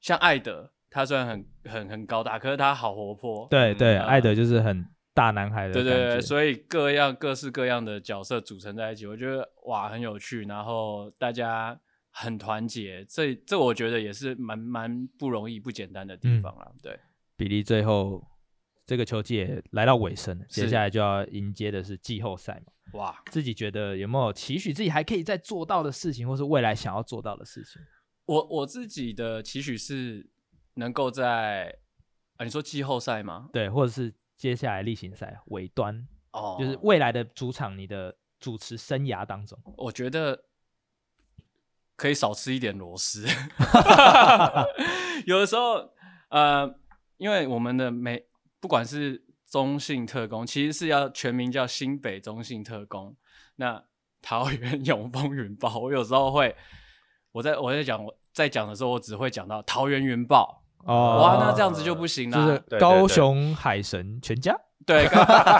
[0.00, 0.72] 像艾德。
[0.96, 3.46] 他虽然很很很高大，可是他好活泼。
[3.50, 4.82] 对对，艾德就是很
[5.12, 5.74] 大男孩的。
[5.74, 11.78] 对对对，所以各样各式各样的角色组成在一起，我觉得哇很有趣，然后大家
[12.12, 16.66] 很团结，这这我觉得也是蛮蛮不容易、不简单的地方啦。
[16.66, 16.98] 嗯、对，
[17.36, 18.26] 比利最后
[18.86, 22.98] 这个球季也来到尾声，接下来就要迎接的是季后赛嘛。
[22.98, 27.82] 哇，自己觉得有没有期许自己还可以再做到的事情，或是未来想要做到的事情？
[28.24, 30.30] 我我自己的期许是。
[30.76, 31.78] 能够在
[32.36, 33.48] 啊，你说季后赛吗？
[33.52, 40.44] 对，或者是接下来例行赛尾端哦，就是未来的主场，你的主持生涯当中，我觉得
[41.96, 43.26] 可以少吃一点螺丝。
[45.24, 45.90] 有的时候，
[46.28, 46.78] 呃，
[47.16, 48.26] 因为我们的每
[48.60, 53.16] 不管是中信特工，其实是要全名叫新北中信特工。
[53.56, 53.82] 那
[54.20, 56.54] 桃园永丰云豹，我有时候会，
[57.32, 60.64] 我在我在讲我在讲的时候，我只会讲到桃园云豹。
[60.86, 62.36] 哦，哇，那这样子就不行了。
[62.36, 64.56] 就是高雄海神全家，
[64.86, 65.06] 对，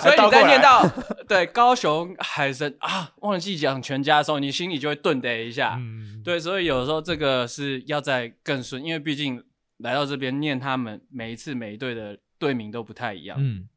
[0.01, 0.83] 所以你在念到
[1.27, 5.75] 对高雄海神啊，忘记讲全家的时候，你心里就会顿的一下。
[5.77, 9.43] 嗯，对，所以有时候这个是要再更顺，因为毕竟
[9.79, 13.37] 来到这边念他们每一次每一队的队名都不太一样。
[13.39, 13.67] 嗯，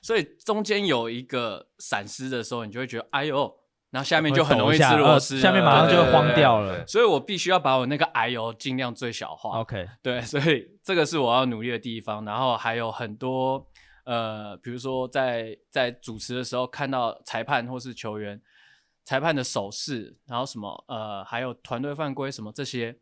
[0.00, 3.61] 所以中间有一个闪失的时候，你就会觉得哎呦。
[3.92, 6.84] 然后下面就很容易吃螺丝，下面马上就会慌掉了。
[6.86, 9.60] 所以我必须要把我那个癌油尽量最小化。
[9.60, 12.24] OK，对，所以这个是我要努力的地方。
[12.24, 13.64] 然后还有很多
[14.04, 18.40] 呃，比如说在在主持的时候看到裁判或是球员
[19.04, 22.96] 裁判的手势，然后什么呃，还有团队犯规什么这些。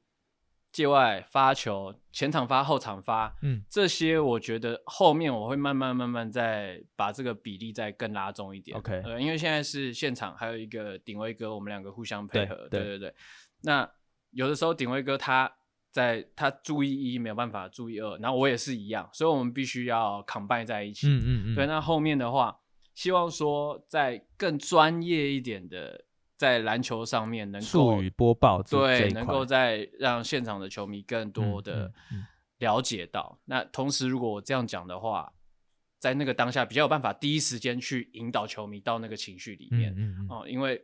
[0.73, 8.79] 界外发球，前场发，后场发，嗯，这些我觉得后面我会慢慢慢慢再把这个比例再更拉重一点。
[8.79, 13.15] OK，呃，因为现在是现场还有一个顶威哥，我们两个互相配合，对对对，对。
[13.63, 13.91] 那
[14.31, 15.53] 有的时候顶威哥他
[15.91, 21.09] 在他注意一没有办法注意二，然后我也是一样，所以我们必须要 combine 在一起。
[21.09, 21.55] 嗯嗯嗯。
[21.57, 22.61] 对，那后面的话，
[22.95, 26.05] 希望说在更专业一点的。
[26.41, 31.93] 在篮球上面能够术语播报，对，能够在让现场的球迷更多的
[32.57, 33.33] 了解到。
[33.33, 35.31] 嗯嗯嗯、那同时，如果我这样讲的话，
[35.99, 39.95] 在那个当下比较有办法第一时间去引导球迷到那个情绪里面。
[39.95, 40.83] 嗯因为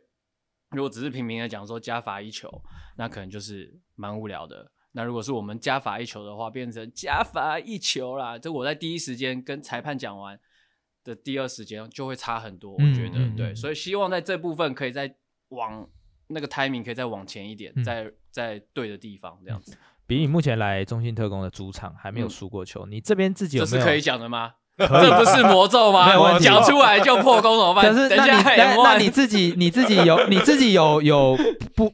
[0.69, 2.61] 如果只是平平的讲说加罚一球，
[2.95, 4.71] 那可能就是蛮无聊的。
[4.91, 8.37] 那如果是我们加罚一球的话，变成加罚一球啦。
[8.37, 10.39] 这我在第一时间跟裁判讲完。
[11.03, 12.75] 的第二时间就会差很多。
[12.79, 15.15] 嗯、我觉得、嗯、对，所以希望在这部分可以再
[15.49, 15.87] 往
[16.27, 19.75] 那个 timing 可以再往前一点，嗯、在在对的地方这样子。
[20.07, 23.71] 比你目前来中信特工的主场还没有输过球，嗯、你这边自己有没有？
[23.71, 24.53] 这是可以讲的吗？
[24.77, 26.37] 这不是魔咒吗？
[26.39, 27.83] 讲出来就破功怎么办？
[27.85, 31.35] 可是那你那，那你自己你自己有你自己有有
[31.75, 31.91] 不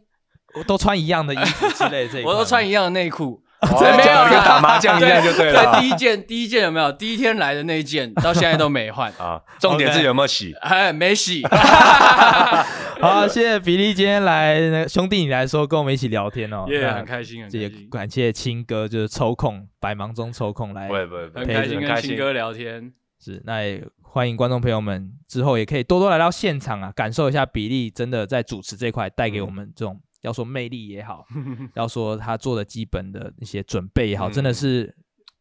[0.68, 2.24] 都穿一样的衣服之类的这？
[2.28, 3.42] 我都穿一样的内裤。
[3.64, 5.72] 哦、没有跟打麻将一样就对了。
[5.72, 6.92] 对，第一件第一件有没有？
[6.92, 9.42] 第一天来的那一件 到现在都没换啊。
[9.60, 10.54] 重点是有没有洗？
[10.62, 11.42] 哎，没洗。
[13.02, 17.62] 好，谢谢比利今天来兄弟你来说跟我们一起聊天哦，也、yeah, 很开心，很开心。
[17.62, 22.94] 也感谢青哥就是抽空百忙中抽空来，对对对，很开心跟青哥聊天。
[23.20, 30.00] 是，那也欢迎观众朋友们之后也可以多多来到现场啊，感受一下比利真的在主持这块带给我们这种。
[30.24, 31.26] 要说魅力也好，
[31.76, 34.96] 要说他做的基本的一些准备也好，真的是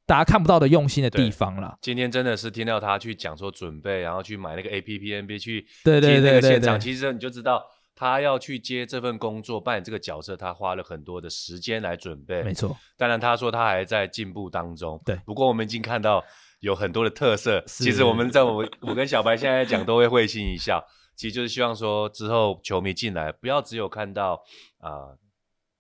[0.04, 1.78] 大家看不到的用心的地方了。
[1.80, 7.64] 今天真的是听到他去讲说准备，然后去买那个 APP NBA 去对对对对现场，其实你就知道
[7.94, 12.42] 他要去接这份工作，扮演这个角色，他花了很多的时间来准备。
[12.42, 15.00] 没错，当然他说他还在进步当中。
[15.04, 16.22] 对，不过我们已经看到
[16.58, 17.62] 有很多的特色。
[17.66, 20.84] 其实我们在我我跟小白现在讲都会会心一笑。
[21.14, 24.42] 其实就是希望说之后球迷进来不要只有看到
[24.78, 24.90] 啊。
[24.90, 25.18] 呃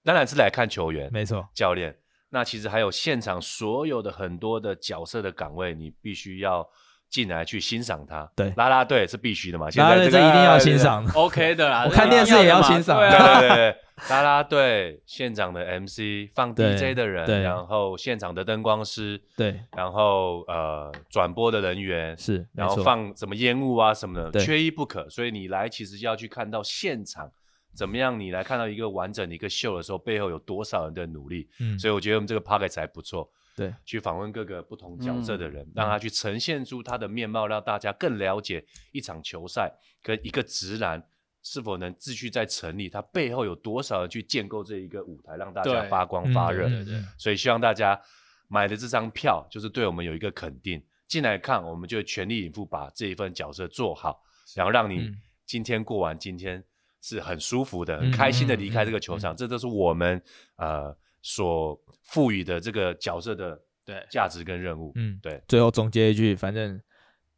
[0.04, 1.96] 当然是来看球员，没错，教练。
[2.30, 6.68] 那其实还有现场所有的很多的角色的岗位，你必须要
[7.12, 8.28] 进来去欣赏他。
[8.34, 11.84] 对，啦啦队是必须的嘛，啦啦队这一定要欣赏， OK 的啦。
[11.84, 13.76] 我看电视也要欣赏，对对对，
[14.08, 25.08] 啦啦队现场的 MC 放 DJ 的人，然后现场的灯光师，对，然后呃转播的人员是，然后放什么烟雾啊什么的，缺一不可。
[25.08, 27.30] 所以你来其实要去看到现场。
[27.74, 28.20] 怎么样？
[28.20, 31.48] 你来看到一个完整的一个秀的时候，背后有多少人的努力？
[31.58, 33.26] 嗯，所以我觉得我们这个 p o c k e t 还不错。
[33.56, 39.72] 对，去访问各个不同角色的人，嗯、让他去呈现出他的面貌，让大家更了解一场球赛
[40.02, 41.02] 跟一个直男
[41.42, 46.68] 是否能继续在成立，他背后有多少人去建构这一个舞台，让大家发光发热。
[46.68, 47.04] 对，嗯、对对对。
[47.18, 48.00] 所以希望大家
[48.48, 50.82] 买的这张票，就是对我们有一个肯定。
[51.08, 54.22] 进来看，我们就全力以赴把这一份角色做好，
[54.54, 55.10] 然后让你
[55.44, 56.64] 今天过完今天。
[57.04, 60.22] 是很舒服的，很开心的离开这个球场，嗯嗯嗯、这都是我们
[60.54, 64.92] 呃所赋予的这个角色的对价值跟任务。
[64.96, 65.40] 嗯，对。
[65.48, 66.80] 最后总结一句，反正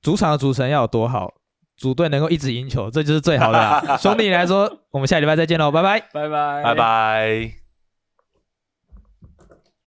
[0.02, 1.32] 主场的主持人要有多好，
[1.76, 3.96] 组队能够一直赢球，这就是最好的。
[3.98, 7.63] 兄弟来说，我们下礼拜再见喽，拜拜，拜拜，拜拜。